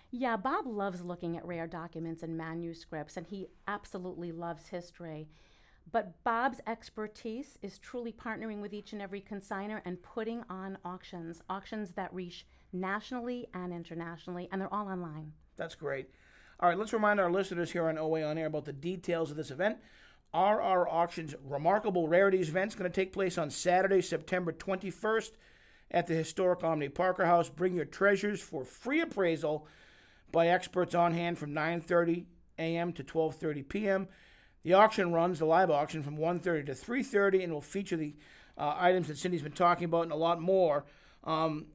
Yeah, 0.09 0.35
Bob 0.35 0.67
loves 0.67 1.01
looking 1.01 1.37
at 1.37 1.45
rare 1.45 1.67
documents 1.67 2.21
and 2.21 2.35
manuscripts, 2.35 3.15
and 3.15 3.25
he 3.25 3.47
absolutely 3.67 4.33
loves 4.33 4.67
history. 4.67 5.29
But 5.91 6.23
Bob's 6.23 6.61
expertise 6.67 7.57
is 7.61 7.77
truly 7.79 8.13
partnering 8.13 8.61
with 8.61 8.73
each 8.73 8.93
and 8.93 9.01
every 9.01 9.21
consigner 9.21 9.81
and 9.85 10.01
putting 10.01 10.43
on 10.49 10.77
auctions, 10.85 11.41
auctions 11.49 11.91
that 11.91 12.13
reach 12.13 12.45
nationally 12.73 13.47
and 13.53 13.73
internationally, 13.73 14.47
and 14.51 14.61
they're 14.61 14.73
all 14.73 14.87
online. 14.87 15.33
That's 15.57 15.75
great. 15.75 16.09
All 16.59 16.69
right, 16.69 16.77
let's 16.77 16.93
remind 16.93 17.19
our 17.19 17.31
listeners 17.31 17.71
here 17.71 17.87
on 17.87 17.97
OA 17.97 18.23
On 18.23 18.37
Air 18.37 18.47
about 18.47 18.65
the 18.65 18.73
details 18.73 19.31
of 19.31 19.37
this 19.37 19.51
event. 19.51 19.77
RR 20.33 20.87
Auctions 20.87 21.35
Remarkable 21.43 22.07
Rarities 22.07 22.49
event 22.49 22.71
is 22.71 22.75
going 22.75 22.89
to 22.89 22.95
take 22.95 23.11
place 23.11 23.37
on 23.37 23.49
Saturday, 23.49 24.01
September 24.01 24.53
21st 24.53 25.31
at 25.89 26.07
the 26.07 26.13
historic 26.13 26.63
Omni 26.63 26.89
Parker 26.89 27.25
House. 27.25 27.49
Bring 27.49 27.75
your 27.75 27.85
treasures 27.85 28.41
for 28.41 28.63
free 28.63 29.01
appraisal 29.01 29.67
by 30.31 30.47
experts 30.47 30.95
on 30.95 31.13
hand 31.13 31.37
from 31.37 31.51
9:30 31.51 32.25
a.m. 32.57 32.93
to 32.93 33.03
12:30 33.03 33.67
p.m. 33.67 34.07
The 34.63 34.73
auction 34.73 35.11
runs 35.11 35.39
the 35.39 35.45
live 35.45 35.71
auction 35.71 36.03
from 36.03 36.17
1:30 36.17 36.65
to 36.67 36.73
3:30 36.73 37.43
and 37.43 37.53
will 37.53 37.61
feature 37.61 37.97
the 37.97 38.13
uh, 38.57 38.75
items 38.77 39.07
that 39.07 39.17
Cindy's 39.17 39.41
been 39.41 39.51
talking 39.51 39.85
about 39.85 40.03
and 40.03 40.11
a 40.11 40.15
lot 40.15 40.41
more. 40.41 40.85
Um, 41.23 41.67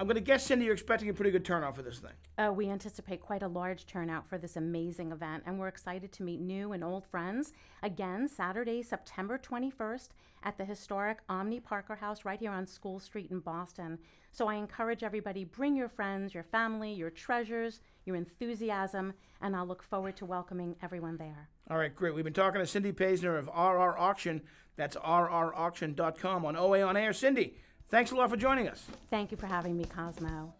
I'm 0.00 0.06
going 0.06 0.14
to 0.14 0.22
guess, 0.22 0.46
Cindy, 0.46 0.64
you're 0.64 0.72
expecting 0.72 1.10
a 1.10 1.12
pretty 1.12 1.30
good 1.30 1.44
turnout 1.44 1.76
for 1.76 1.82
this 1.82 1.98
thing. 1.98 2.12
Uh, 2.38 2.50
we 2.50 2.70
anticipate 2.70 3.20
quite 3.20 3.42
a 3.42 3.48
large 3.48 3.84
turnout 3.84 4.26
for 4.26 4.38
this 4.38 4.56
amazing 4.56 5.12
event, 5.12 5.42
and 5.44 5.58
we're 5.58 5.68
excited 5.68 6.10
to 6.12 6.22
meet 6.22 6.40
new 6.40 6.72
and 6.72 6.82
old 6.82 7.04
friends 7.04 7.52
again 7.82 8.26
Saturday, 8.26 8.82
September 8.82 9.36
21st 9.36 10.08
at 10.42 10.56
the 10.56 10.64
historic 10.64 11.18
Omni 11.28 11.60
Parker 11.60 11.96
House 11.96 12.24
right 12.24 12.40
here 12.40 12.50
on 12.50 12.66
School 12.66 12.98
Street 12.98 13.30
in 13.30 13.40
Boston. 13.40 13.98
So 14.32 14.48
I 14.48 14.54
encourage 14.54 15.02
everybody 15.02 15.44
bring 15.44 15.76
your 15.76 15.90
friends, 15.90 16.32
your 16.32 16.44
family, 16.44 16.94
your 16.94 17.10
treasures, 17.10 17.82
your 18.06 18.16
enthusiasm, 18.16 19.12
and 19.42 19.54
I'll 19.54 19.66
look 19.66 19.82
forward 19.82 20.16
to 20.16 20.24
welcoming 20.24 20.76
everyone 20.82 21.18
there. 21.18 21.50
All 21.68 21.76
right, 21.76 21.94
great. 21.94 22.14
We've 22.14 22.24
been 22.24 22.32
talking 22.32 22.62
to 22.62 22.66
Cindy 22.66 22.92
Paisner 22.92 23.38
of 23.38 23.48
RR 23.48 23.98
Auction. 23.98 24.40
That's 24.76 24.96
rrauction.com 24.96 26.46
on 26.46 26.56
OA 26.56 26.80
on 26.80 26.96
Air. 26.96 27.12
Cindy, 27.12 27.58
thanks 27.90 28.10
a 28.10 28.14
lot 28.14 28.30
for 28.30 28.36
joining 28.36 28.68
us. 28.68 28.86
Thank 29.10 29.30
you 29.30 29.36
for 29.36 29.46
having 29.46 29.76
me, 29.76 29.84
Cosmo. 29.84 30.52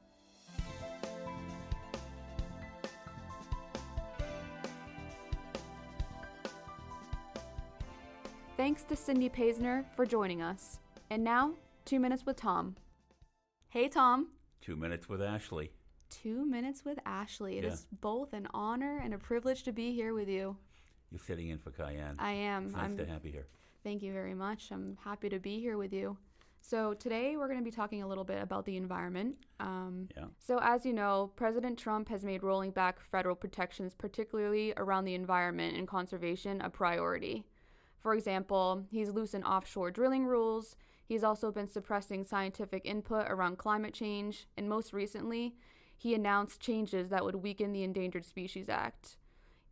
Thanks 8.57 8.83
to 8.85 8.97
Cindy 8.97 9.29
Paisner 9.29 9.85
for 9.97 10.05
joining 10.05 10.43
us. 10.43 10.79
And 11.11 11.25
now, 11.25 11.55
two 11.85 11.99
minutes 11.99 12.27
with 12.27 12.37
Tom. 12.37 12.77
Hey, 13.69 13.89
Tom. 13.89 14.29
Two 14.61 14.77
minutes 14.77 15.09
with 15.09 15.23
Ashley. 15.23 15.73
Two 16.11 16.45
minutes 16.45 16.85
with 16.85 16.99
Ashley. 17.07 17.59
It 17.59 17.65
is 17.65 17.87
Yeah. 17.91 17.99
both 18.01 18.33
an 18.33 18.49
honor 18.53 18.99
and 18.99 19.15
a 19.15 19.19
privilege 19.19 19.63
to 19.63 19.73
be 19.73 19.93
here 19.95 20.13
with 20.13 20.29
you. 20.29 20.57
You're 21.11 21.21
sitting 21.21 21.49
in 21.49 21.59
for 21.59 21.71
Cayenne. 21.71 22.17
I 22.19 22.33
am. 22.33 22.67
It's 22.67 22.75
nice 22.75 22.85
I'm 22.85 22.97
to 22.99 23.07
have 23.07 23.25
you 23.25 23.33
here. 23.33 23.47
Thank 23.83 24.03
you 24.03 24.13
very 24.13 24.35
much. 24.35 24.71
I'm 24.71 24.97
happy 24.99 25.29
to 25.31 25.39
be 25.39 25.59
here 25.61 25.79
with 25.79 25.93
you. 25.93 26.19
So, 26.61 26.95
today 26.95 27.37
we're 27.37 27.49
going 27.49 27.59
to 27.59 27.65
be 27.65 27.71
talking 27.71 28.03
a 28.03 28.07
little 28.07 28.25
bit 28.25 28.43
about 28.43 28.65
the 28.65 28.77
environment. 28.77 29.37
Um, 29.59 30.09
Yeah. 30.17 30.27
So, 30.39 30.59
as 30.63 30.85
you 30.85 30.93
know, 30.93 31.33
President 31.37 31.79
Trump 31.79 32.09
has 32.09 32.25
made 32.25 32.43
rolling 32.43 32.71
back 32.71 33.01
federal 33.01 33.35
protections, 33.35 33.95
particularly 33.95 34.73
around 34.77 35.05
the 35.05 35.15
environment 35.15 35.77
and 35.77 35.89
conservation, 35.89 36.61
a 36.61 36.71
priority. 36.71 37.45
For 37.99 38.15
example, 38.15 38.85
he's 38.91 39.11
loosened 39.11 39.45
offshore 39.45 39.91
drilling 39.91 40.25
rules. 40.27 40.77
He's 41.05 41.25
also 41.25 41.51
been 41.51 41.69
suppressing 41.69 42.25
scientific 42.25 42.87
input 42.87 43.27
around 43.29 43.59
climate 43.59 43.93
change. 43.95 44.47
And 44.57 44.69
most 44.69 44.93
recently, 44.93 45.57
he 45.97 46.15
announced 46.15 46.61
changes 46.61 47.11
that 47.11 47.25
would 47.25 47.35
weaken 47.35 47.73
the 47.73 47.83
Endangered 47.83 48.25
Species 48.25 48.69
Act. 48.69 49.17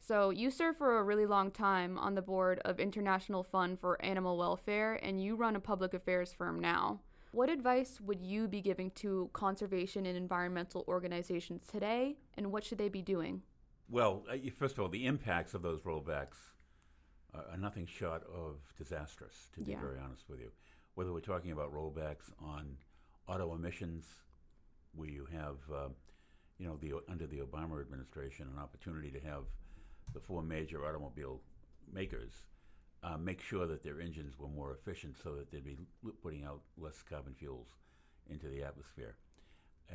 So, 0.08 0.30
you 0.30 0.50
served 0.50 0.78
for 0.78 1.00
a 1.00 1.02
really 1.02 1.26
long 1.26 1.50
time 1.50 1.98
on 1.98 2.14
the 2.14 2.22
board 2.22 2.60
of 2.64 2.80
International 2.80 3.42
Fund 3.42 3.78
for 3.78 4.02
Animal 4.02 4.38
Welfare, 4.38 4.94
and 5.02 5.22
you 5.22 5.36
run 5.36 5.54
a 5.54 5.60
public 5.60 5.92
affairs 5.92 6.32
firm 6.32 6.58
now. 6.60 7.00
What 7.32 7.50
advice 7.50 8.00
would 8.00 8.22
you 8.22 8.48
be 8.48 8.62
giving 8.62 8.90
to 8.92 9.28
conservation 9.34 10.06
and 10.06 10.16
environmental 10.16 10.82
organizations 10.88 11.66
today, 11.66 12.16
and 12.38 12.50
what 12.50 12.64
should 12.64 12.78
they 12.78 12.88
be 12.88 13.02
doing? 13.02 13.42
Well, 13.90 14.24
uh, 14.30 14.38
first 14.58 14.78
of 14.78 14.82
all, 14.82 14.88
the 14.88 15.04
impacts 15.04 15.52
of 15.52 15.60
those 15.60 15.82
rollbacks 15.82 16.38
are, 17.34 17.44
are 17.50 17.58
nothing 17.58 17.84
short 17.84 18.22
of 18.34 18.60
disastrous, 18.78 19.50
to 19.56 19.60
be 19.60 19.72
Yeah. 19.72 19.80
very 19.82 19.98
honest 19.98 20.26
with 20.30 20.40
you. 20.40 20.50
Whether 20.94 21.12
we're 21.12 21.20
talking 21.20 21.52
about 21.52 21.74
rollbacks 21.74 22.30
on 22.40 22.78
auto 23.28 23.54
emissions, 23.54 24.06
where 24.94 25.10
you 25.10 25.26
have, 25.26 25.58
uh, 25.70 25.88
you 26.56 26.66
know, 26.66 26.78
the, 26.78 26.94
under 27.10 27.26
the 27.26 27.40
Obama 27.40 27.78
administration, 27.82 28.48
an 28.48 28.58
opportunity 28.58 29.10
to 29.10 29.20
have 29.20 29.44
the 30.14 30.20
four 30.20 30.42
major 30.42 30.84
automobile 30.86 31.40
makers 31.92 32.32
uh, 33.02 33.16
make 33.16 33.40
sure 33.40 33.66
that 33.66 33.82
their 33.82 34.00
engines 34.00 34.38
were 34.38 34.48
more 34.48 34.72
efficient 34.72 35.16
so 35.22 35.34
that 35.34 35.50
they'd 35.50 35.64
be 35.64 35.76
l- 36.04 36.12
putting 36.22 36.44
out 36.44 36.60
less 36.76 37.02
carbon 37.08 37.34
fuels 37.34 37.68
into 38.28 38.48
the 38.48 38.62
atmosphere. 38.62 39.16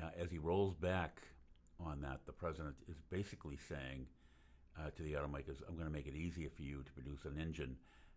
Uh, 0.02 0.10
as 0.18 0.32
he 0.32 0.38
rolls 0.38 0.74
back 0.76 1.22
on 1.80 2.02
that, 2.02 2.22
the 2.26 2.32
president 2.32 2.76
is 2.90 2.96
basically 3.10 3.58
saying 3.58 4.06
uh, 4.80 4.90
to 4.96 5.04
the 5.04 5.14
automakers, 5.14 5.62
I'm 5.68 5.76
going 5.76 5.88
to 5.88 5.94
make 5.94 6.08
it 6.08 6.16
easier 6.16 6.50
for 6.50 6.64
you 6.64 6.82
to 6.84 6.92
produce 6.94 7.26
an 7.26 7.38
engine 7.40 7.76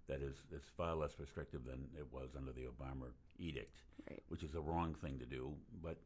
that 0.09 0.23
is, 0.23 0.37
is 0.53 0.63
far 0.77 0.95
less 0.95 1.19
restrictive 1.19 1.65
than 1.65 1.89
it 1.99 2.07
was 2.13 2.31
under 2.37 2.53
the 2.53 2.63
Obama 2.67 3.09
edict, 3.39 3.79
Right. 4.09 4.23
which 4.29 4.45
is 4.45 4.55
a 4.55 4.61
wrong 4.61 4.95
thing 4.95 5.19
to 5.19 5.27
do. 5.27 5.53
But 5.83 5.99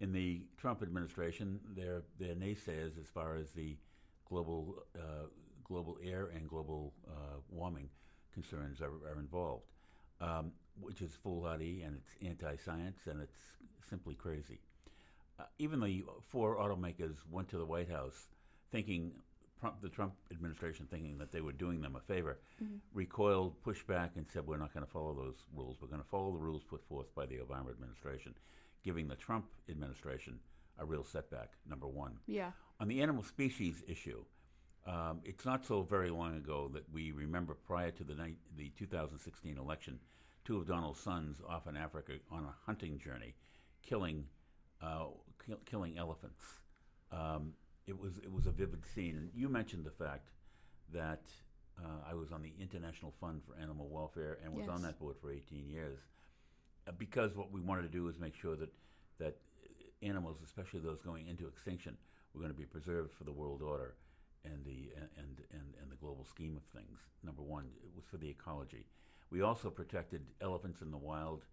in 0.00 0.12
the 0.12 0.42
Trump 0.58 0.82
administration, 0.82 1.60
they're, 1.76 2.02
they're 2.18 2.34
naysayers 2.34 2.98
as 3.00 3.06
far 3.06 3.36
as 3.36 3.52
the 3.52 3.76
global, 4.28 4.82
uh, 4.96 5.26
global 5.64 5.96
air 6.04 6.28
and 6.34 6.48
global 6.48 6.92
uh, 7.08 7.36
warming 7.50 7.88
concerns 8.32 8.80
are, 8.80 8.92
are 9.10 9.18
involved, 9.18 9.64
um, 10.20 10.52
which 10.80 11.00
is 11.00 11.12
foolhardy 11.22 11.82
and 11.82 11.96
it's 11.96 12.10
anti-science 12.28 12.98
and 13.06 13.20
it's 13.20 13.38
simply 13.88 14.14
crazy. 14.14 14.60
Uh, 15.38 15.44
even 15.58 15.80
the 15.80 16.04
four 16.22 16.56
automakers 16.56 17.16
went 17.30 17.48
to 17.48 17.58
the 17.58 17.64
White 17.64 17.90
House 17.90 18.28
thinking, 18.72 19.12
the 19.82 19.88
Trump 19.88 20.14
administration 20.30 20.86
thinking 20.90 21.18
that 21.18 21.32
they 21.32 21.40
were 21.40 21.52
doing 21.52 21.80
them 21.80 21.96
a 21.96 22.00
favor, 22.00 22.38
recoiled, 22.92 23.60
pushed 23.62 23.86
back, 23.86 24.12
and 24.16 24.26
said, 24.32 24.46
We're 24.46 24.58
not 24.58 24.72
going 24.72 24.84
to 24.84 24.90
follow 24.90 25.14
those 25.14 25.36
rules. 25.54 25.78
We're 25.80 25.88
going 25.88 26.02
to 26.02 26.08
follow 26.08 26.32
the 26.32 26.38
rules 26.38 26.62
put 26.62 26.86
forth 26.86 27.14
by 27.14 27.26
the 27.26 27.36
Obama 27.36 27.70
administration, 27.70 28.34
giving 28.84 29.08
the 29.08 29.16
Trump 29.16 29.46
administration 29.68 30.38
a 30.78 30.84
real 30.84 31.04
setback, 31.04 31.50
number 31.68 31.86
one. 31.86 32.16
Yeah. 32.26 32.50
On 32.78 32.88
the 32.88 33.00
animal 33.00 33.22
species 33.22 33.82
issue, 33.88 34.22
um, 34.86 35.20
it's 35.24 35.44
not 35.44 35.64
so 35.64 35.82
very 35.82 36.10
long 36.10 36.36
ago 36.36 36.70
that 36.74 36.84
we 36.92 37.10
remember 37.10 37.54
prior 37.66 37.90
to 37.92 38.04
the, 38.04 38.14
ni- 38.14 38.36
the 38.56 38.70
2016 38.78 39.56
election, 39.58 39.98
two 40.44 40.58
of 40.58 40.66
Donald's 40.68 41.00
sons 41.00 41.38
off 41.48 41.66
in 41.66 41.76
Africa 41.76 42.12
on 42.30 42.44
a 42.44 42.54
hunting 42.66 42.98
journey, 42.98 43.34
killing, 43.82 44.26
uh, 44.82 45.06
kill, 45.44 45.56
killing 45.64 45.96
elephants. 45.98 46.44
Um, 47.10 47.54
it 47.86 47.98
was 47.98 48.18
it 48.18 48.32
was 48.32 48.46
a 48.46 48.50
vivid 48.50 48.84
scene. 48.94 49.16
And 49.16 49.30
you 49.34 49.48
mentioned 49.48 49.84
the 49.84 49.90
fact 49.90 50.28
that 50.92 51.22
uh, 51.78 52.10
I 52.10 52.14
was 52.14 52.30
on 52.30 52.42
the 52.42 52.52
International 52.60 53.14
Fund 53.20 53.42
for 53.46 53.60
Animal 53.60 53.88
Welfare 53.88 54.38
and 54.44 54.54
was 54.54 54.68
on 54.68 54.82
that 54.82 54.98
board 54.98 55.16
for 55.20 55.30
18 55.32 55.68
years, 55.68 55.98
uh, 56.86 56.92
because 56.98 57.34
what 57.34 57.50
we 57.52 57.60
wanted 57.60 57.82
to 57.82 57.88
do 57.88 58.04
was 58.04 58.18
make 58.18 58.34
sure 58.34 58.56
that 58.56 58.70
that 59.18 59.36
animals, 60.02 60.38
especially 60.44 60.80
those 60.80 61.00
going 61.00 61.26
into 61.26 61.46
extinction, 61.46 61.96
were 62.36 62.42
going 62.42 62.52
to 62.52 62.58
be 62.58 62.66
preserved 62.66 63.12
for 63.12 63.24
the 63.24 63.32
world 63.32 63.62
order 63.62 63.94
and 64.44 64.64
the 64.64 64.90
and, 64.96 65.08
and, 65.52 65.74
and 65.80 65.90
the 65.90 65.96
global 65.96 66.24
scheme 66.24 66.56
of 66.56 66.62
things. 66.78 66.98
Number 67.24 67.42
one, 67.42 67.64
it 67.82 67.90
was 67.94 68.04
for 68.10 68.18
the 68.18 68.28
ecology. 68.28 68.84
We 69.30 69.42
also 69.42 69.70
protected 69.70 70.22
elephants 70.40 70.82
in 70.82 70.90
the 70.90 70.96
wild 70.98 71.44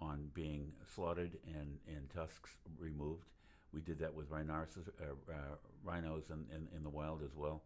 on 0.00 0.30
being 0.34 0.72
slaughtered 0.94 1.38
and, 1.46 1.78
and 1.88 2.08
tusks 2.14 2.50
removed. 2.78 3.24
We 3.72 3.80
did 3.80 3.98
that 3.98 4.14
with 4.14 4.30
rhinoceros, 4.30 4.88
uh, 5.00 5.32
uh, 5.32 5.36
rhinos 5.82 6.24
in, 6.30 6.44
in, 6.54 6.68
in 6.76 6.82
the 6.82 6.88
wild 6.88 7.22
as 7.24 7.34
well. 7.34 7.62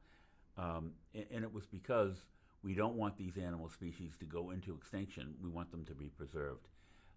Um, 0.56 0.92
and, 1.14 1.26
and 1.30 1.44
it 1.44 1.52
was 1.52 1.66
because 1.66 2.24
we 2.62 2.74
don't 2.74 2.94
want 2.94 3.16
these 3.18 3.36
animal 3.36 3.68
species 3.68 4.12
to 4.20 4.24
go 4.24 4.50
into 4.50 4.74
extinction. 4.74 5.34
We 5.42 5.50
want 5.50 5.70
them 5.70 5.84
to 5.86 5.94
be 5.94 6.06
preserved. 6.08 6.68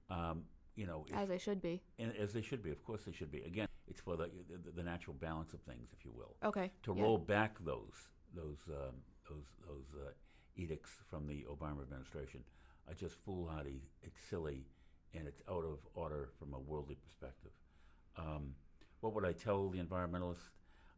Um, 0.09 0.43
you 0.75 0.85
know, 0.85 1.05
if- 1.09 1.15
As 1.15 1.29
they 1.29 1.37
should 1.37 1.61
be. 1.61 1.81
and 1.99 2.13
as 2.17 2.33
they 2.33 2.41
should 2.41 2.61
be. 2.63 2.71
Of 2.71 2.83
course, 2.83 3.03
they 3.05 3.11
should 3.13 3.31
be. 3.31 3.41
Again, 3.43 3.67
it's 3.87 4.01
for 4.01 4.15
the, 4.15 4.29
the, 4.49 4.71
the 4.71 4.83
natural 4.83 5.15
balance 5.19 5.53
of 5.53 5.61
things, 5.61 5.89
if 5.97 6.05
you 6.05 6.11
will. 6.15 6.35
Okay. 6.43 6.71
To 6.83 6.93
yeah. 6.95 7.03
roll 7.03 7.17
back 7.17 7.57
those 7.63 7.93
those 8.35 8.57
um, 8.69 8.95
those 9.29 9.45
those 9.67 10.01
uh, 10.01 10.11
edicts 10.55 10.91
from 11.09 11.27
the 11.27 11.45
Obama 11.49 11.81
administration 11.81 12.41
are 12.87 12.93
just 12.93 13.15
foolhardy. 13.25 13.81
It's 14.01 14.19
silly, 14.29 14.65
and 15.13 15.27
it's 15.27 15.41
out 15.49 15.63
of 15.65 15.79
order 15.93 16.29
from 16.39 16.53
a 16.53 16.59
worldly 16.59 16.95
perspective. 16.95 17.51
Um, 18.17 18.55
what 19.01 19.13
would 19.13 19.25
I 19.25 19.33
tell 19.33 19.69
the 19.69 19.79
environmentalists? 19.79 20.49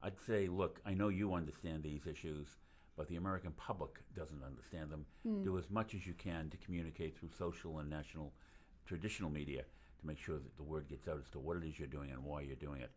I'd 0.03 0.19
say, 0.27 0.47
look, 0.47 0.79
I 0.85 0.93
know 0.93 1.09
you 1.09 1.33
understand 1.33 1.81
these 1.81 2.05
issues, 2.05 2.47
but 2.95 3.07
the 3.07 3.15
American 3.15 3.51
public 3.53 3.91
doesn't 4.15 4.43
understand 4.43 4.91
them. 4.91 5.05
Do 5.43 5.57
as 5.57 5.69
much 5.71 5.95
as 5.95 6.05
you 6.05 6.13
can 6.13 6.49
to 6.51 6.57
communicate 6.57 7.17
through 7.17 7.29
social 7.37 7.79
and 7.79 7.89
national 7.89 8.33
traditional 8.85 9.31
media 9.31 9.63
to 10.05 10.11
make 10.11 10.23
sure 10.23 10.37
that 10.37 10.57
the 10.57 10.63
word 10.63 10.87
gets 10.87 11.07
out 11.07 11.19
as 11.19 11.29
to 11.31 11.39
what 11.39 11.57
it 11.57 11.63
is 11.63 11.79
you're 11.79 11.87
doing 11.87 12.11
and 12.11 12.23
why 12.23 12.41
you're 12.41 12.55
doing 12.55 12.81
it. 12.81 12.91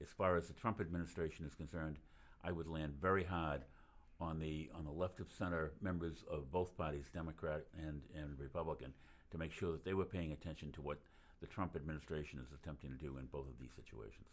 As 0.00 0.08
far 0.08 0.36
as 0.36 0.48
the 0.48 0.54
Trump 0.54 0.80
administration 0.80 1.44
is 1.46 1.54
concerned, 1.54 1.98
I 2.44 2.52
would 2.52 2.66
land 2.66 2.94
very 3.00 3.24
hard 3.24 3.62
on 4.20 4.38
the 4.38 4.70
on 4.74 4.84
the 4.84 4.90
left 4.90 5.20
of 5.20 5.30
center 5.30 5.72
members 5.82 6.24
of 6.30 6.50
both 6.50 6.76
parties, 6.76 7.04
Democrat 7.12 7.64
and, 7.78 8.00
and 8.14 8.38
Republican, 8.38 8.92
to 9.30 9.38
make 9.38 9.52
sure 9.52 9.72
that 9.72 9.84
they 9.84 9.94
were 9.94 10.04
paying 10.04 10.32
attention 10.32 10.72
to 10.72 10.80
what 10.80 10.98
the 11.40 11.46
Trump 11.46 11.76
administration 11.76 12.38
is 12.38 12.52
attempting 12.54 12.90
to 12.90 12.96
do 12.96 13.18
in 13.18 13.26
both 13.26 13.46
of 13.46 13.58
these 13.60 13.72
situations. 13.76 14.28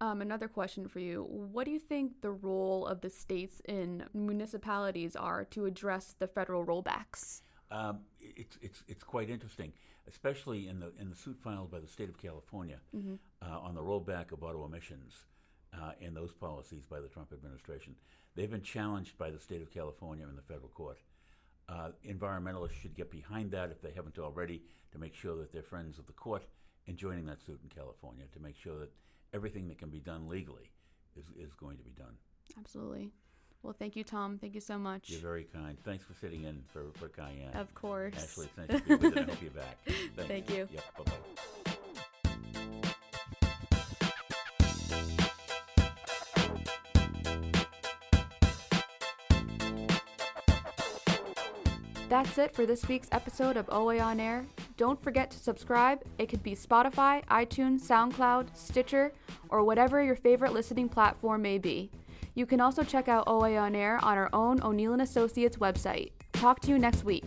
Um, 0.00 0.20
another 0.20 0.48
question 0.48 0.88
for 0.88 0.98
you. 0.98 1.24
What 1.28 1.64
do 1.64 1.70
you 1.70 1.78
think 1.78 2.20
the 2.20 2.30
role 2.30 2.86
of 2.86 3.00
the 3.00 3.10
states 3.10 3.62
and 3.66 4.04
municipalities 4.14 5.16
are 5.16 5.44
to 5.46 5.66
address 5.66 6.14
the 6.18 6.26
federal 6.26 6.64
rollbacks? 6.64 7.42
Um, 7.72 8.00
it's, 8.20 8.58
it's, 8.60 8.84
it's 8.86 9.02
quite 9.02 9.30
interesting, 9.30 9.72
especially 10.06 10.68
in 10.68 10.78
the, 10.78 10.92
in 11.00 11.08
the 11.08 11.16
suit 11.16 11.38
filed 11.42 11.70
by 11.70 11.80
the 11.80 11.86
state 11.86 12.10
of 12.10 12.18
California 12.18 12.78
uh, 13.40 13.58
on 13.60 13.74
the 13.74 13.80
rollback 13.80 14.30
of 14.30 14.42
auto 14.42 14.64
emissions 14.66 15.14
uh, 15.74 15.92
and 16.02 16.14
those 16.14 16.32
policies 16.32 16.84
by 16.84 17.00
the 17.00 17.08
Trump 17.08 17.32
administration. 17.32 17.94
They've 18.34 18.50
been 18.50 18.62
challenged 18.62 19.16
by 19.16 19.30
the 19.30 19.38
state 19.38 19.62
of 19.62 19.70
California 19.70 20.26
in 20.28 20.36
the 20.36 20.42
federal 20.42 20.68
court. 20.68 20.98
Uh, 21.68 21.90
environmentalists 22.06 22.74
should 22.80 22.94
get 22.94 23.10
behind 23.10 23.50
that 23.52 23.70
if 23.70 23.80
they 23.80 23.92
haven't 23.94 24.18
already 24.18 24.62
to 24.92 24.98
make 24.98 25.14
sure 25.14 25.36
that 25.36 25.52
they're 25.52 25.62
friends 25.62 25.98
of 25.98 26.06
the 26.06 26.12
court 26.12 26.42
in 26.86 26.96
joining 26.96 27.24
that 27.26 27.40
suit 27.40 27.60
in 27.62 27.70
California 27.70 28.24
to 28.34 28.40
make 28.40 28.56
sure 28.56 28.78
that 28.78 28.92
everything 29.32 29.68
that 29.68 29.78
can 29.78 29.88
be 29.88 30.00
done 30.00 30.28
legally 30.28 30.70
is, 31.16 31.24
is 31.38 31.54
going 31.54 31.78
to 31.78 31.84
be 31.84 31.92
done. 31.92 32.14
Absolutely. 32.58 33.12
Well, 33.62 33.74
thank 33.78 33.94
you, 33.94 34.02
Tom. 34.02 34.38
Thank 34.38 34.54
you 34.54 34.60
so 34.60 34.76
much. 34.76 35.08
You're 35.08 35.20
very 35.20 35.44
kind. 35.44 35.76
Thanks 35.84 36.04
for 36.04 36.14
sitting 36.14 36.44
in 36.44 36.64
for, 36.72 36.82
for 36.98 37.08
Cayenne. 37.08 37.52
Of 37.54 37.72
course. 37.74 38.14
Ashley, 38.16 38.46
it's 38.46 38.70
nice 38.70 38.80
to 38.80 38.86
be 38.86 38.94
with 38.96 39.16
you. 39.16 39.22
I 39.22 39.24
hope 39.24 39.42
you're 39.42 39.50
back. 39.52 39.78
Thank, 40.16 40.28
Thank 40.28 40.50
you. 40.50 40.68
Yep, 40.72 40.82
bye-bye. 40.98 41.12
That's 52.08 52.36
it 52.36 52.54
for 52.54 52.66
this 52.66 52.86
week's 52.88 53.08
episode 53.10 53.56
of 53.56 53.70
OA 53.70 53.98
On 53.98 54.20
Air. 54.20 54.44
Don't 54.76 55.02
forget 55.02 55.30
to 55.30 55.38
subscribe. 55.38 56.02
It 56.18 56.28
could 56.28 56.42
be 56.42 56.54
Spotify, 56.54 57.24
iTunes, 57.26 57.80
SoundCloud, 57.80 58.54
Stitcher, 58.54 59.12
or 59.48 59.62
whatever 59.64 60.02
your 60.02 60.16
favorite 60.16 60.52
listening 60.52 60.90
platform 60.90 61.40
may 61.40 61.56
be. 61.56 61.90
You 62.34 62.46
can 62.46 62.60
also 62.60 62.82
check 62.82 63.08
out 63.08 63.24
OA 63.26 63.56
On 63.56 63.74
Air 63.74 64.02
on 64.02 64.16
our 64.16 64.30
own 64.32 64.62
O'Neill 64.62 65.00
& 65.00 65.00
Associates 65.00 65.58
website. 65.58 66.12
Talk 66.32 66.60
to 66.60 66.70
you 66.70 66.78
next 66.78 67.04
week. 67.04 67.24